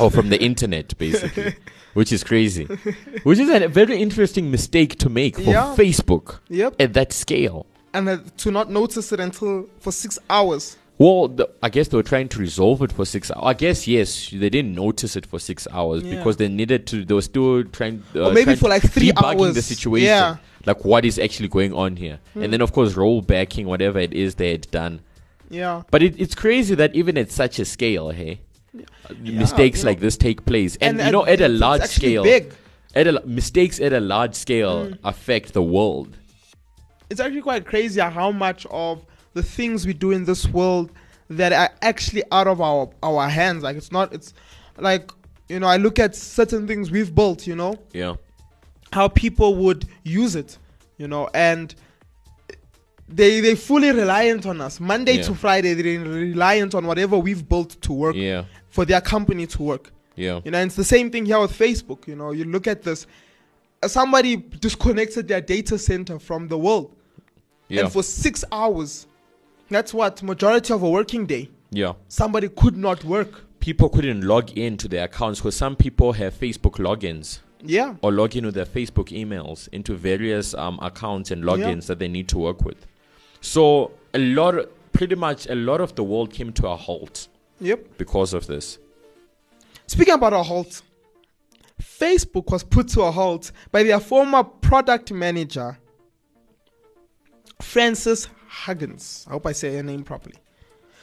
or 0.00 0.10
from 0.10 0.30
the 0.30 0.42
internet, 0.42 0.96
basically. 0.98 1.54
which 1.94 2.10
is 2.12 2.24
crazy. 2.24 2.64
which 3.22 3.38
is 3.38 3.48
a 3.50 3.68
very 3.68 4.00
interesting 4.00 4.50
mistake 4.50 4.98
to 4.98 5.08
make 5.08 5.36
for 5.36 5.42
Yeah. 5.42 5.74
Facebook 5.76 6.40
Yep. 6.48 6.76
at 6.80 6.94
that 6.94 7.12
scale. 7.12 7.66
And 7.94 8.08
uh, 8.08 8.18
to 8.38 8.50
not 8.50 8.70
notice 8.70 9.12
it 9.12 9.20
until 9.20 9.68
for 9.78 9.92
six 9.92 10.18
hours. 10.30 10.76
Well, 10.98 11.28
the, 11.28 11.48
I 11.62 11.68
guess 11.68 11.88
they 11.88 11.96
were 11.96 12.02
trying 12.02 12.28
to 12.28 12.38
resolve 12.38 12.82
it 12.82 12.92
for 12.92 13.04
six 13.04 13.30
hours. 13.30 13.42
I 13.42 13.54
guess 13.54 13.88
yes, 13.88 14.30
they 14.30 14.50
didn't 14.50 14.74
notice 14.74 15.16
it 15.16 15.26
for 15.26 15.38
six 15.40 15.66
hours 15.72 16.02
Yeah. 16.04 16.16
because 16.16 16.36
they 16.36 16.48
needed 16.48 16.86
to. 16.88 17.04
They 17.04 17.14
were 17.14 17.22
still 17.22 17.64
trying. 17.64 18.02
Uh, 18.14 18.26
Or 18.26 18.32
maybe 18.32 18.44
trying 18.44 18.56
for 18.58 18.68
like 18.68 18.82
three 18.82 19.10
debugging 19.10 19.54
the 19.54 19.62
situation. 19.62 20.06
Yeah. 20.06 20.34
Hmm. 20.36 20.40
Like 20.66 20.84
what 20.84 21.04
is 21.04 21.18
actually 21.18 21.48
going 21.48 21.72
on 21.72 21.96
here, 21.96 22.20
and 22.36 22.52
then 22.52 22.60
of 22.60 22.72
course 22.72 22.92
rollbacking 22.94 23.64
whatever 23.64 23.98
it 23.98 24.12
is 24.14 24.36
they 24.36 24.52
had 24.52 24.70
done. 24.70 25.00
Yeah. 25.50 25.82
But 25.90 26.04
it, 26.04 26.20
it's 26.20 26.36
crazy 26.36 26.76
that 26.76 26.94
even 26.94 27.18
at 27.18 27.32
such 27.32 27.58
a 27.58 27.64
scale, 27.64 28.10
hey, 28.10 28.40
uh, 28.78 29.14
mistakes 29.20 29.80
you 29.80 29.86
like 29.86 29.98
this 29.98 30.16
take 30.16 30.44
place, 30.46 30.76
and, 30.80 31.00
And 31.00 31.06
you 31.06 31.12
know, 31.12 31.26
at- 31.26 31.40
a 31.40 31.48
large 31.48 31.82
scale, 31.82 32.22
big. 32.22 32.54
at 32.94 33.08
a, 33.08 33.20
mistakes 33.26 33.80
at 33.80 33.92
a 33.92 33.98
large 33.98 34.34
scale 34.36 34.86
Hmm. 34.86 34.94
affect 35.04 35.52
the 35.52 35.62
world. 35.62 36.16
it's 37.10 37.20
actually 37.20 37.42
quite 37.42 37.66
crazy 37.66 38.00
how 38.00 38.30
much 38.30 38.64
of 38.70 39.04
the 39.34 39.42
things 39.42 39.86
we 39.86 39.92
do 39.92 40.10
in 40.10 40.24
this 40.24 40.46
world 40.48 40.90
that 41.30 41.52
are 41.52 41.70
actually 41.80 42.22
out 42.32 42.46
of 42.46 42.60
our 42.60 42.90
our 43.02 43.28
hands. 43.28 43.62
Like 43.62 43.76
it's 43.76 43.92
not 43.92 44.12
it's 44.12 44.34
like 44.78 45.10
you 45.48 45.58
know 45.60 45.66
i 45.66 45.76
look 45.76 45.98
at 45.98 46.14
certain 46.16 46.66
things 46.66 46.90
we've 46.90 47.14
built 47.14 47.46
you 47.46 47.56
know? 47.56 47.74
Yeah, 47.92 48.16
how 48.92 49.08
people 49.08 49.54
would 49.56 49.86
use 50.04 50.34
it 50.36 50.58
you 50.98 51.08
know? 51.08 51.28
And 51.34 51.74
they 53.08 53.40
they 53.40 53.54
fully 53.54 53.90
reliant 53.92 54.46
on 54.46 54.60
us. 54.60 54.80
Monday 54.80 55.16
Yeah. 55.16 55.22
to 55.22 55.34
friday 55.34 55.74
they're 55.74 56.00
reliant 56.00 56.74
on 56.74 56.86
whatever 56.86 57.18
we've 57.18 57.46
built 57.48 57.80
to 57.82 57.92
work 57.92 58.14
yeah, 58.16 58.44
for 58.68 58.84
their 58.84 59.00
company 59.00 59.46
to 59.48 59.62
work. 59.62 59.92
Yeah, 60.14 60.40
you 60.44 60.50
know, 60.50 60.58
and 60.58 60.68
it's 60.68 60.76
the 60.76 60.84
same 60.84 61.10
thing 61.10 61.24
here 61.26 61.40
with 61.40 61.52
Facebook. 61.58 62.06
You 62.06 62.16
know, 62.16 62.32
you 62.32 62.44
look 62.44 62.66
at 62.66 62.82
this. 62.82 63.06
uh, 63.82 63.88
Somebody 63.88 64.36
disconnected 64.36 65.26
their 65.28 65.40
data 65.40 65.78
center 65.78 66.18
from 66.18 66.48
the 66.48 66.58
world, 66.58 66.94
yeah, 67.68 67.82
and 67.84 67.92
for 67.92 68.02
six 68.02 68.44
hours, 68.52 69.06
that's 69.74 69.92
what 69.94 70.22
majority 70.22 70.72
of 70.72 70.82
a 70.82 70.90
working 70.90 71.26
day. 71.26 71.50
yeah. 71.70 71.92
Somebody 72.08 72.48
could 72.48 72.76
not 72.76 73.04
work. 73.04 73.44
People 73.60 73.88
couldn't 73.88 74.22
log 74.22 74.50
in 74.58 74.76
to 74.78 74.88
their 74.88 75.04
accounts 75.04 75.40
because 75.40 75.56
some 75.56 75.76
people 75.76 76.12
have 76.12 76.34
Facebook 76.34 76.78
logins. 76.78 77.40
Yeah, 77.64 77.94
or 78.02 78.10
log 78.10 78.34
in 78.34 78.44
with 78.44 78.56
their 78.56 78.66
Facebook 78.66 79.10
emails 79.10 79.68
into 79.70 79.94
various 79.94 80.52
um, 80.54 80.80
accounts 80.82 81.30
and 81.30 81.44
logins 81.44 81.86
that 81.86 82.00
they 82.00 82.08
need 82.08 82.26
to 82.28 82.38
work 82.38 82.62
with. 82.64 82.86
So 83.40 83.92
a 84.14 84.18
lot, 84.18 84.54
pretty 84.92 85.14
much 85.14 85.46
a 85.46 85.54
lot 85.54 85.80
of 85.80 85.94
the 85.94 86.02
world 86.02 86.32
came 86.32 86.52
to 86.54 86.66
a 86.66 86.76
halt 86.76 87.28
yep. 87.60 87.98
because 87.98 88.34
of 88.34 88.48
this. 88.48 88.78
Speaking 89.86 90.14
about 90.14 90.32
a 90.32 90.42
halt, 90.42 90.82
Facebook 91.80 92.50
was 92.50 92.64
put 92.64 92.88
to 92.88 93.02
a 93.02 93.12
halt 93.12 93.52
by 93.70 93.84
their 93.84 94.00
former 94.00 94.42
product 94.42 95.12
manager, 95.12 95.78
Frances 97.60 98.28
Huggins. 98.52 99.24
I 99.28 99.32
hope 99.32 99.46
I 99.46 99.52
say 99.52 99.74
her 99.76 99.82
name 99.82 100.04
properly. 100.04 100.36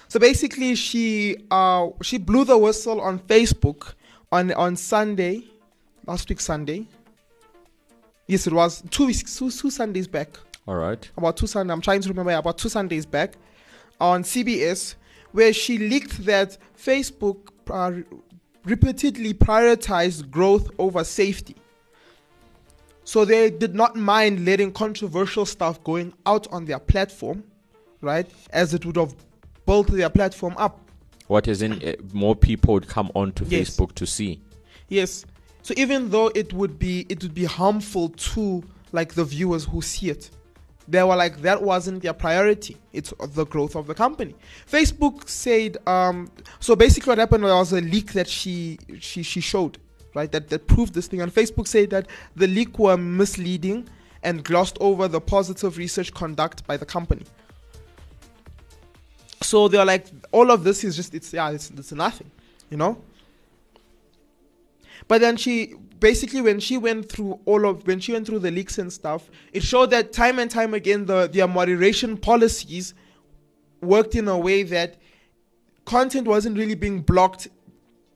So 0.08 0.20
basically, 0.20 0.76
she 0.76 1.38
uh, 1.52 1.88
she 2.02 2.18
blew 2.18 2.46
the 2.46 2.58
whistle 2.58 3.02
on 3.02 3.20
Facebook 3.20 3.94
on 4.32 4.52
on 4.54 4.76
Sunday, 4.76 5.44
last 6.06 6.30
week 6.30 6.40
Sunday. 6.40 6.88
Yes, 8.28 8.46
it 8.46 8.54
was 8.54 8.84
two 8.92 9.08
weeks, 9.08 9.38
two, 9.38 9.50
two 9.50 9.72
Sundays 9.72 10.08
back. 10.08 10.30
All 10.68 10.76
right. 10.76 11.10
About 11.18 11.38
two 11.38 11.48
Sundays. 11.48 11.74
I'm 11.74 11.82
trying 11.82 12.02
to 12.02 12.10
remember 12.10 12.32
about 12.32 12.60
two 12.60 12.70
Sundays 12.70 13.06
back 13.06 13.34
on 14.00 14.24
CBS, 14.24 14.96
where 15.32 15.52
she 15.52 15.80
leaked 15.80 16.24
that 16.26 16.58
Facebook 16.78 17.50
uh, 17.70 17.92
repeatedly 18.64 19.34
prioritized 19.34 20.30
growth 20.30 20.70
over 20.78 21.04
safety. 21.04 21.56
So 23.10 23.26
they 23.26 23.50
did 23.50 23.74
not 23.74 23.95
mind 23.95 24.45
letting 24.45 24.72
controversial 24.72 25.43
stuff 25.43 25.84
going 25.84 26.13
out 26.28 26.45
on 26.52 26.65
their 26.65 26.78
platform, 26.78 27.43
right? 28.02 28.30
As 28.52 28.76
it 28.76 28.86
would 28.86 28.98
have 28.98 29.15
built 29.65 29.88
their 29.88 30.12
platform 30.12 30.54
up. 30.60 30.80
What 31.26 31.48
is 31.48 31.63
in 31.63 31.84
uh, 31.84 31.93
more 32.13 32.36
people 32.36 32.76
would 32.76 32.88
come 32.88 33.10
onto 33.15 33.45
Yes. 33.45 33.76
Facebook 33.76 33.95
to 33.95 34.06
see. 34.06 34.39
Yes. 34.89 35.26
So 35.63 35.74
even 35.76 36.12
though 36.12 36.28
it 36.36 36.54
would 36.54 36.78
be 36.78 37.08
it 37.10 37.24
would 37.24 37.34
be 37.34 37.45
harmful 37.45 38.10
to 38.10 38.62
like 38.91 39.15
the 39.15 39.26
viewers 39.26 39.65
who 39.65 39.82
see 39.82 40.12
it, 40.12 40.30
they 40.88 41.02
were 41.02 41.15
like 41.15 41.41
that 41.41 41.63
wasn't 41.63 42.04
their 42.04 42.13
priority. 42.13 42.78
It's 42.93 43.12
the 43.34 43.45
growth 43.45 43.76
of 43.76 43.88
the 43.88 43.95
company. 43.95 44.36
Facebook 44.72 45.28
said 45.28 45.78
um 45.88 46.30
so 46.60 46.76
basically 46.76 47.10
what 47.10 47.17
happened 47.17 47.43
was 47.43 47.74
a 47.74 47.82
leak 47.82 48.13
that 48.13 48.28
she 48.28 48.78
she 49.00 49.24
she 49.24 49.41
showed, 49.41 49.80
right? 50.13 50.32
That 50.32 50.50
that 50.50 50.67
proved 50.67 50.93
this 50.93 51.08
thing 51.08 51.22
and 51.22 51.34
Facebook 51.34 51.67
said 51.67 51.89
that 51.91 52.08
the 52.36 52.48
leak 52.48 52.80
were 52.80 52.98
misleading 52.98 53.88
and 54.24 54.43
glossed 54.43 54.78
over 54.80 55.08
the 55.08 55.22
positive 55.22 55.78
research 55.78 56.13
conduct 56.13 56.65
by 56.67 56.78
the 56.78 56.86
company. 56.86 57.26
So 59.41 59.67
they're 59.67 59.86
like 59.86 60.08
all 60.32 60.52
of 60.52 60.63
this 60.63 60.84
is 60.84 60.95
just 60.95 61.13
it's 61.13 61.34
yeah, 61.34 61.50
it's 61.52 61.69
it's 61.72 61.91
nothing, 61.91 62.30
you 62.69 62.78
know? 62.78 63.02
But 65.08 65.22
then 65.22 65.38
she 65.38 65.76
basically 66.00 66.41
when 66.41 66.60
she 66.60 66.78
went 66.78 67.10
through 67.12 67.39
all 67.45 67.65
of 67.65 67.86
when 67.88 68.00
she 68.00 68.13
went 68.13 68.28
through 68.28 68.39
the 68.39 68.52
leaks 68.52 68.78
and 68.78 68.91
stuff, 68.91 69.30
it 69.54 69.63
showed 69.63 69.91
that 69.91 70.13
time 70.13 70.39
and 70.39 70.52
time 70.52 70.74
again 70.74 71.06
the 71.06 71.28
their 71.28 71.48
moderation 71.48 72.17
policies 72.17 72.93
worked 73.82 74.15
in 74.15 74.28
a 74.28 74.38
way 74.38 74.63
that 74.63 74.98
content 75.86 76.28
wasn't 76.28 76.58
really 76.58 76.76
being 76.76 77.02
blocked 77.02 77.48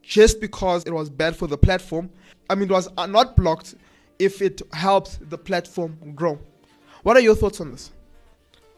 just 0.06 0.40
because 0.40 0.84
it 0.84 0.92
was 0.92 1.08
bad 1.10 1.36
for 1.36 1.46
the 1.46 1.58
platform. 1.58 2.10
I 2.50 2.54
mean, 2.54 2.68
it 2.70 2.72
was 2.72 2.88
uh, 2.96 3.06
not 3.06 3.36
blocked 3.36 3.74
if 4.18 4.42
it 4.42 4.62
helped 4.72 5.28
the 5.30 5.38
platform 5.38 5.96
grow. 6.14 6.38
What 7.02 7.16
are 7.16 7.20
your 7.20 7.34
thoughts 7.34 7.60
on 7.60 7.72
this? 7.72 7.90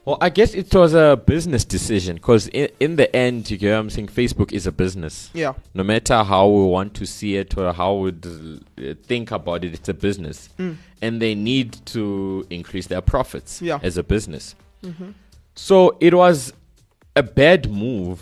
Well, 0.05 0.19
I 0.21 0.29
guess 0.29 0.55
it 0.55 0.73
was 0.73 0.95
a 0.95 1.21
business 1.27 1.65
decision 1.65 2.15
because 2.15 2.47
in, 2.49 2.69
in 2.79 2.95
the 2.95 3.15
end, 3.15 3.51
you 3.51 3.57
get 3.57 3.73
what 3.73 3.79
I'm 3.81 3.91
saying, 3.91 4.07
Facebook 4.07 4.53
is 4.53 4.65
a 4.69 4.73
business. 4.73 5.31
Yeah, 5.35 5.55
No 5.75 5.83
matter 5.83 6.23
how 6.23 6.47
we 6.49 6.63
want 6.65 6.95
to 6.95 7.07
see 7.07 7.37
it 7.37 7.59
or 7.59 7.73
how 7.73 7.95
we 7.95 8.11
uh, 8.11 8.95
think 9.03 9.33
about 9.33 9.65
it, 9.65 9.75
it's 9.75 9.89
a 9.89 9.95
business. 9.95 10.49
And 11.03 11.21
they 11.21 11.35
need 11.35 11.85
to 11.87 12.47
increase 12.51 12.87
their 12.87 13.01
profits 13.01 13.61
Yeah. 13.61 13.81
as 13.83 13.97
a 13.97 14.05
business. 14.05 14.55
So 15.57 15.97
it 16.01 16.15
was 16.15 16.53
a 17.17 17.23
bad 17.25 17.69
move, 17.71 18.21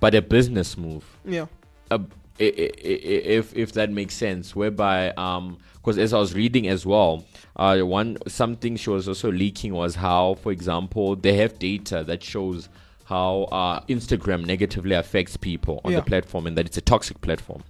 but 0.00 0.14
a 0.14 0.22
business 0.22 0.78
move. 0.78 1.04
yeah, 1.26 1.46
a, 1.90 2.00
if 2.38 3.54
if 3.56 3.72
that 3.72 3.90
makes 3.90 4.14
sense 4.14 4.56
whereby 4.56 5.10
um 5.10 5.58
because 5.74 5.98
as 5.98 6.12
i 6.14 6.18
was 6.18 6.34
reading 6.34 6.68
as 6.68 6.86
well 6.86 7.24
uh 7.56 7.78
one 7.80 8.16
something 8.26 8.76
she 8.76 8.88
was 8.90 9.06
also 9.08 9.30
leaking 9.30 9.74
was 9.74 9.96
how 9.96 10.34
for 10.34 10.50
example 10.52 11.16
they 11.16 11.34
have 11.34 11.58
data 11.58 12.02
that 12.04 12.22
shows 12.22 12.68
how 13.04 13.42
uh 13.52 13.80
instagram 13.88 14.44
negatively 14.46 14.94
affects 14.94 15.36
people 15.36 15.80
on 15.84 15.92
Yeah. 15.92 15.98
the 16.00 16.04
platform 16.06 16.46
and 16.46 16.56
that 16.56 16.66
it's 16.66 16.76
a 16.78 16.80
toxic 16.82 17.20
platform. 17.20 17.62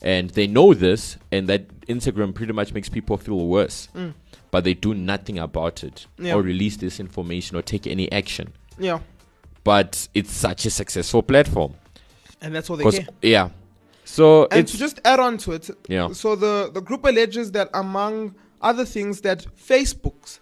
And 0.00 0.30
they 0.30 0.46
know 0.46 0.74
this 0.74 1.16
and 1.32 1.48
that 1.48 1.66
instagram 1.88 2.32
pretty 2.32 2.52
much 2.52 2.72
makes 2.72 2.88
people 2.88 3.16
feel 3.16 3.46
worse. 3.48 3.88
But 4.52 4.62
they 4.64 4.72
do 4.74 4.94
nothing 4.94 5.38
about 5.38 5.82
it 5.82 6.06
Yeah. 6.18 6.34
or 6.34 6.42
release 6.42 6.76
this 6.76 7.00
information 7.00 7.56
or 7.56 7.62
take 7.62 7.86
any 7.88 8.10
action. 8.12 8.52
Yeah, 8.78 9.00
but 9.64 10.06
it's 10.14 10.32
such 10.32 10.64
a 10.66 10.70
successful 10.70 11.22
platform 11.24 11.74
and 12.40 12.54
that's 12.54 12.68
what 12.70 12.78
they 12.78 12.90
get. 12.90 13.08
yeah 13.22 13.50
so 14.04 14.46
And 14.50 14.60
it's 14.60 14.72
to 14.72 14.78
just 14.78 15.00
add 15.04 15.20
on 15.20 15.36
to 15.38 15.52
it, 15.52 15.68
Yeah. 15.88 16.12
so 16.12 16.34
the, 16.34 16.70
the 16.72 16.80
group 16.80 17.04
alleges 17.04 17.52
that 17.52 17.68
among 17.74 18.34
other 18.62 18.84
things 18.86 19.20
that 19.20 19.46
Facebook's 19.56 20.40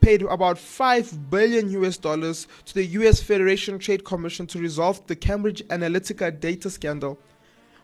paid 0.00 0.22
about 0.22 0.58
5 0.58 1.30
billion 1.30 1.70
US 1.70 1.96
dollars 1.96 2.46
to 2.66 2.74
the 2.74 2.84
US 2.98 3.20
Federation 3.20 3.78
Trade 3.78 4.04
Commission 4.04 4.46
to 4.48 4.58
resolve 4.58 5.04
the 5.06 5.16
Cambridge 5.16 5.62
Analytica 5.68 6.38
data 6.38 6.68
scandal, 6.70 7.18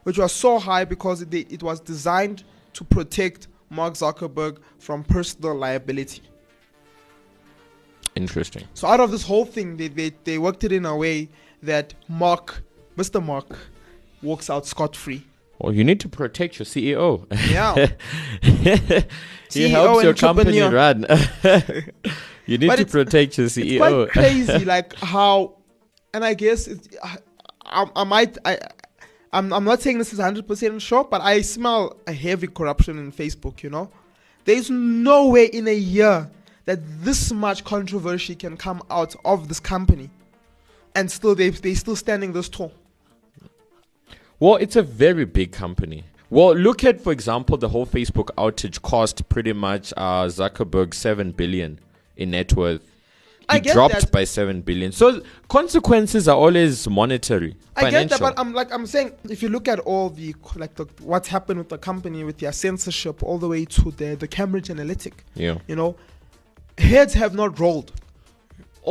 which 0.04 0.18
was 0.18 0.30
so 0.32 0.58
high 0.58 0.84
because 0.84 1.22
it, 1.22 1.34
it 1.34 1.62
was 1.62 1.80
designed 1.80 2.44
to 2.74 2.84
protect 2.84 3.48
Mark 3.70 3.94
Zuckerberg 3.94 4.58
from 4.78 5.02
personal 5.02 5.54
liability. 5.56 6.22
Interesting. 8.14 8.64
So 8.74 8.86
out 8.86 9.00
of 9.00 9.10
this 9.10 9.24
whole 9.24 9.44
thing, 9.44 9.76
they, 9.76 9.88
they, 9.88 10.12
they 10.24 10.38
worked 10.38 10.62
it 10.64 10.70
in 10.72 10.84
a 10.86 10.96
way 10.96 11.28
that 11.62 11.94
Mark, 12.08 12.62
Mr. 12.96 13.24
Mark, 13.24 13.46
walks 14.22 14.48
out 14.48 14.66
scot 14.66 14.96
free. 14.96 15.24
Well, 15.58 15.72
you 15.72 15.84
need 15.84 16.00
to 16.00 16.08
protect 16.08 16.58
your 16.58 16.66
CEO. 16.66 17.26
Yeah. 17.50 17.74
he 18.42 19.66
CEO 19.66 19.70
helps 19.70 20.02
your 20.04 20.14
company 20.14 20.60
run. 20.60 21.06
you 22.46 22.58
need 22.58 22.66
But 22.66 22.76
to 22.76 22.86
protect 22.86 23.38
your 23.38 23.46
CEO. 23.46 23.66
it's 23.66 23.78
quite 23.78 24.08
crazy 24.24 24.64
like 24.64 24.94
how 24.94 25.56
and 26.12 26.24
i 26.24 26.34
guess 26.34 26.66
it, 26.66 26.96
I, 27.02 27.18
I, 27.64 27.86
I 27.96 28.04
might 28.04 28.38
i 28.44 28.58
I'm, 29.32 29.52
I'm 29.52 29.64
not 29.64 29.82
saying 29.82 29.98
this 29.98 30.12
is 30.12 30.18
100% 30.18 30.80
sure 30.80 31.04
but 31.04 31.20
i 31.20 31.40
smell 31.40 31.96
a 32.06 32.12
heavy 32.12 32.46
corruption 32.46 32.98
in 32.98 33.12
facebook 33.12 33.62
you 33.62 33.70
know 33.70 33.90
there's 34.44 34.70
no 34.70 35.28
way 35.28 35.46
in 35.46 35.66
a 35.68 35.74
year 35.74 36.30
that 36.66 36.80
this 37.02 37.32
much 37.32 37.64
controversy 37.64 38.34
can 38.34 38.56
come 38.56 38.82
out 38.90 39.14
of 39.24 39.48
this 39.48 39.60
company 39.60 40.10
and 40.94 41.10
still 41.10 41.34
they 41.34 41.50
they 41.50 41.74
still 41.74 41.96
standing 41.96 42.32
this 42.32 42.48
tall 42.48 42.72
well, 44.44 44.56
it's 44.56 44.76
a 44.76 44.82
very 44.82 45.24
big 45.24 45.52
company. 45.52 46.04
Well, 46.28 46.54
look 46.54 46.84
at, 46.84 47.00
for 47.00 47.12
example, 47.12 47.56
the 47.56 47.70
whole 47.70 47.86
Facebook 47.86 48.26
outage 48.36 48.82
cost 48.82 49.26
pretty 49.30 49.54
much 49.54 49.94
uh, 49.96 50.26
Zuckerberg 50.26 50.92
seven 50.92 51.32
billion 51.32 51.80
in 52.18 52.32
net 52.32 52.52
worth. 52.52 52.82
He 52.82 53.46
I 53.48 53.58
get 53.58 53.72
dropped 53.72 53.94
that. 53.94 54.12
by 54.12 54.24
seven 54.24 54.60
billion. 54.60 54.92
So 54.92 55.22
consequences 55.48 56.28
are 56.28 56.36
always 56.36 56.86
monetary, 56.86 57.56
I 57.74 57.90
get 57.90 58.10
that, 58.10 58.20
but 58.20 58.38
I'm 58.38 58.52
like 58.52 58.70
I'm 58.70 58.86
saying, 58.86 59.12
if 59.30 59.42
you 59.42 59.48
look 59.48 59.66
at 59.66 59.78
all 59.80 60.10
the 60.10 60.34
like 60.56 60.74
the, 60.74 60.84
what's 61.00 61.28
happened 61.28 61.58
with 61.58 61.70
the 61.70 61.78
company 61.78 62.22
with 62.22 62.36
their 62.36 62.52
censorship, 62.52 63.22
all 63.22 63.38
the 63.38 63.48
way 63.48 63.64
to 63.64 63.90
the 63.92 64.14
the 64.14 64.28
Cambridge 64.28 64.68
Analytic, 64.68 65.24
yeah. 65.34 65.56
you 65.66 65.76
know, 65.76 65.96
heads 66.76 67.14
have 67.14 67.34
not 67.34 67.58
rolled. 67.58 67.92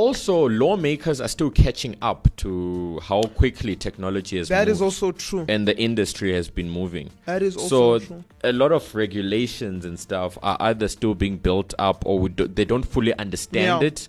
Also, 0.03 0.49
lawmakers 0.49 1.21
are 1.21 1.27
still 1.27 1.51
catching 1.51 1.95
up 2.01 2.27
to 2.37 2.99
how 3.03 3.21
quickly 3.21 3.75
technology 3.75 4.39
has 4.39 4.49
That 4.49 4.67
moved 4.67 4.71
is 4.71 4.81
also 4.81 5.11
true. 5.11 5.45
and 5.47 5.67
the 5.67 5.77
industry 5.77 6.33
has 6.33 6.49
been 6.49 6.67
moving. 6.69 7.11
That 7.25 7.43
is 7.43 7.55
also 7.55 7.99
so 7.99 8.05
true. 8.07 8.23
a 8.43 8.51
lot 8.51 8.71
of 8.71 8.95
regulations 8.95 9.85
and 9.85 9.99
stuff 9.99 10.35
are 10.41 10.57
either 10.59 10.87
still 10.87 11.13
being 11.13 11.37
built 11.37 11.75
up 11.77 12.03
or 12.07 12.17
we 12.17 12.29
do, 12.29 12.47
they 12.47 12.65
don't 12.65 12.81
fully 12.83 13.13
understand 13.19 13.83
Yeah. 13.83 13.87
it 13.87 14.07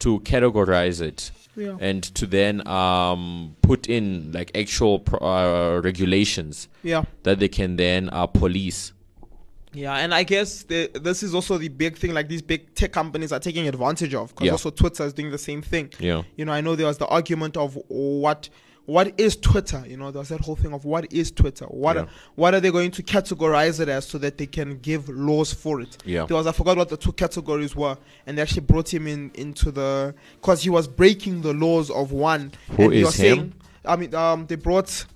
to 0.00 0.20
categorize 0.20 1.00
it 1.00 1.32
Yeah. 1.56 1.78
and 1.80 2.02
to 2.14 2.26
then 2.26 2.66
um, 2.68 3.56
put 3.60 3.88
in 3.88 4.30
like 4.32 4.52
actual 4.56 5.00
pro- 5.00 5.18
uh, 5.18 5.80
regulations 5.82 6.68
Yeah. 6.84 7.04
that 7.24 7.40
they 7.40 7.48
can 7.48 7.74
then 7.76 8.08
uh, 8.12 8.26
police. 8.28 8.92
Yeah, 9.74 9.94
and 9.96 10.14
I 10.14 10.22
guess 10.22 10.62
the, 10.62 10.90
this 10.94 11.22
is 11.22 11.34
also 11.34 11.58
the 11.58 11.68
big 11.68 11.96
thing. 11.98 12.14
Like 12.14 12.28
these 12.28 12.42
big 12.42 12.74
tech 12.74 12.92
companies 12.92 13.32
are 13.32 13.40
taking 13.40 13.66
advantage 13.68 14.14
of, 14.14 14.28
because 14.30 14.46
Yeah. 14.46 14.52
also 14.52 14.70
Twitter 14.70 15.04
is 15.04 15.12
doing 15.12 15.30
the 15.30 15.38
same 15.38 15.62
thing. 15.62 15.90
Yeah. 15.98 16.22
You 16.36 16.44
know, 16.44 16.52
I 16.52 16.60
know 16.60 16.76
there 16.76 16.86
was 16.86 16.98
the 16.98 17.06
argument 17.08 17.56
of 17.56 17.78
what 17.88 18.48
what 18.86 19.18
is 19.18 19.34
Twitter. 19.36 19.82
You 19.88 19.96
know, 19.96 20.10
there 20.10 20.18
was 20.18 20.28
that 20.28 20.42
whole 20.42 20.56
thing 20.56 20.74
of 20.74 20.84
what 20.84 21.10
is 21.10 21.30
Twitter. 21.30 21.64
What 21.64 21.96
Yeah. 21.96 22.02
are, 22.02 22.08
what 22.34 22.52
are 22.52 22.60
they 22.60 22.70
going 22.70 22.90
to 22.90 23.02
categorize 23.02 23.80
it 23.80 23.88
as 23.88 24.06
so 24.06 24.18
that 24.18 24.36
they 24.36 24.46
can 24.46 24.76
give 24.80 25.08
laws 25.08 25.54
for 25.54 25.80
it? 25.80 25.96
Yeah. 26.04 26.26
There 26.26 26.36
was 26.36 26.46
I 26.46 26.52
forgot 26.52 26.76
what 26.76 26.90
the 26.90 26.98
two 26.98 27.12
categories 27.12 27.74
were, 27.74 27.96
and 28.26 28.36
they 28.36 28.42
actually 28.42 28.60
brought 28.66 28.92
him 28.92 29.06
in 29.06 29.30
into 29.34 29.70
the 29.70 30.14
because 30.34 30.62
he 30.62 30.68
was 30.70 30.86
breaking 30.86 31.40
the 31.40 31.54
laws 31.54 31.88
of 31.90 32.12
one. 32.12 32.52
Who 32.76 32.88
was 32.90 32.98
him? 32.98 33.36
saying, 33.36 33.52
I 33.86 33.96
mean, 33.96 34.14
um, 34.14 34.46
they 34.46 34.56
brought. 34.56 35.06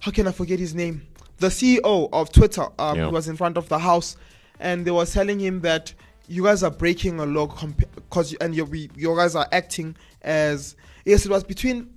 How 0.00 0.10
can 0.10 0.26
I 0.26 0.32
forget 0.32 0.58
his 0.58 0.74
name? 0.74 1.06
The 1.42 1.48
CEO 1.48 2.08
of 2.12 2.30
Twitter. 2.32 2.66
Um, 2.78 2.96
Yeah. 2.98 3.08
was 3.08 3.26
in 3.28 3.36
front 3.36 3.56
of 3.56 3.68
the 3.68 3.78
house, 3.78 4.16
and 4.60 4.84
they 4.86 4.90
were 4.92 5.06
telling 5.06 5.38
him 5.40 5.60
that 5.62 5.92
you 6.28 6.44
guys 6.44 6.62
are 6.62 6.70
breaking 6.70 7.18
a 7.20 7.26
law 7.26 7.46
because 7.96 8.32
and 8.40 8.54
you 8.54 8.64
we, 8.64 8.88
you 8.96 9.14
guys 9.16 9.34
are 9.34 9.48
acting 9.50 9.96
as 10.22 10.76
yes, 11.04 11.26
it 11.26 11.30
was 11.30 11.42
between 11.44 11.88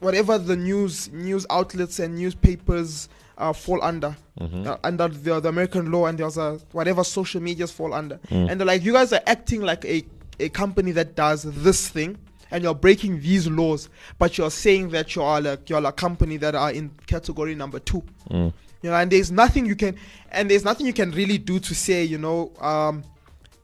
whatever 0.00 0.38
the 0.38 0.56
news 0.56 1.10
news 1.12 1.44
outlets 1.50 1.98
and 1.98 2.14
newspapers 2.16 3.08
uh, 3.38 3.52
fall 3.52 3.82
under 3.82 4.16
Mm-hmm. 4.40 4.68
uh, 4.68 4.76
under 4.84 5.06
the, 5.08 5.38
the 5.40 5.48
American 5.50 5.90
law, 5.92 6.06
and 6.06 6.16
there's 6.16 6.38
a 6.38 6.58
whatever 6.72 7.04
social 7.04 7.42
medias 7.42 7.70
fall 7.70 7.92
under, 7.92 8.16
Mm. 8.30 8.50
and 8.50 8.58
they're 8.60 8.66
like, 8.66 8.82
you 8.82 8.92
guys 8.94 9.12
are 9.12 9.20
acting 9.26 9.60
like 9.60 9.84
a 9.84 10.02
a 10.38 10.48
company 10.48 10.92
that 10.92 11.14
does 11.14 11.42
this 11.42 11.88
thing. 11.90 12.16
And 12.50 12.64
you're 12.64 12.74
breaking 12.74 13.20
these 13.20 13.46
laws, 13.48 13.88
but 14.18 14.36
you're 14.38 14.50
saying 14.50 14.90
that 14.90 15.14
you 15.14 15.22
are 15.22 15.40
like 15.40 15.68
you're 15.70 15.84
a 15.84 15.92
company 15.92 16.36
that 16.38 16.54
are 16.54 16.72
in 16.72 16.90
category 17.06 17.54
number 17.54 17.78
two. 17.78 18.02
Mm. 18.30 18.52
You 18.82 18.90
know, 18.90 18.96
and 18.96 19.10
there's 19.10 19.30
nothing 19.30 19.66
you 19.66 19.76
can, 19.76 19.96
and 20.30 20.50
there's 20.50 20.64
nothing 20.64 20.86
you 20.86 20.92
can 20.94 21.10
really 21.10 21.38
do 21.38 21.58
to 21.60 21.74
say, 21.74 22.02
you 22.02 22.16
know, 22.18 22.50
um, 22.60 23.04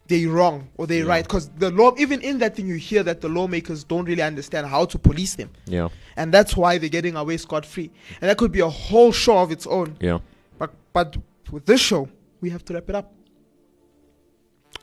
they're 0.08 0.28
wrong 0.28 0.68
or 0.76 0.86
they're 0.86 1.06
right, 1.06 1.24
because 1.24 1.48
the 1.56 1.70
law, 1.70 1.92
even 1.98 2.20
in 2.20 2.38
that 2.38 2.54
thing, 2.54 2.66
you 2.68 2.74
hear 2.76 3.02
that 3.02 3.22
the 3.22 3.28
lawmakers 3.28 3.82
don't 3.82 4.04
really 4.04 4.22
understand 4.22 4.66
how 4.66 4.84
to 4.84 4.98
police 4.98 5.34
them, 5.34 5.50
Yeah. 5.64 5.88
and 6.16 6.32
that's 6.32 6.56
why 6.56 6.78
they're 6.78 6.90
getting 6.90 7.16
away 7.16 7.38
scot 7.38 7.64
free. 7.66 7.90
And 8.20 8.28
that 8.30 8.36
could 8.36 8.52
be 8.52 8.60
a 8.60 8.68
whole 8.68 9.10
show 9.10 9.38
of 9.38 9.50
its 9.50 9.66
own. 9.66 9.96
Yeah. 10.00 10.18
But 10.58 10.74
but 10.92 11.16
with 11.50 11.64
this 11.66 11.80
show, 11.80 12.08
we 12.40 12.50
have 12.50 12.64
to 12.66 12.74
wrap 12.74 12.88
it 12.88 12.94
up. 12.94 13.12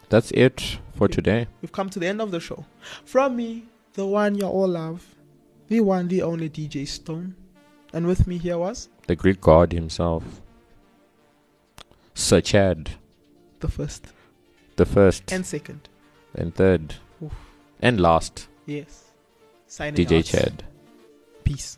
That's 0.09 0.31
it 0.31 0.79
for 0.95 1.07
today. 1.07 1.47
We've 1.61 1.71
come 1.71 1.89
to 1.91 1.99
the 1.99 2.07
end 2.07 2.21
of 2.21 2.31
the 2.31 2.39
show. 2.39 2.65
From 3.05 3.35
me, 3.35 3.65
the 3.93 4.05
one 4.05 4.35
you 4.35 4.45
all 4.45 4.67
love, 4.67 5.15
the 5.67 5.79
one, 5.81 6.07
the 6.07 6.21
only 6.21 6.49
DJ 6.49 6.87
Stone, 6.87 7.35
and 7.93 8.05
with 8.07 8.27
me 8.27 8.37
here 8.37 8.57
was 8.57 8.89
The 9.07 9.15
Greek 9.15 9.41
god 9.41 9.71
himself. 9.73 10.23
Sir 12.15 12.41
Chad. 12.41 12.91
the 13.59 13.67
first 13.67 14.07
The 14.75 14.85
first 14.85 15.31
and 15.31 15.45
second. 15.45 15.89
and 16.35 16.53
third 16.53 16.95
Oof. 17.23 17.33
and 17.81 17.99
last. 17.99 18.47
Yes. 18.65 19.05
Signing 19.67 19.95
DJ 20.05 20.19
out. 20.19 20.25
Chad. 20.25 20.63
Peace. 21.43 21.77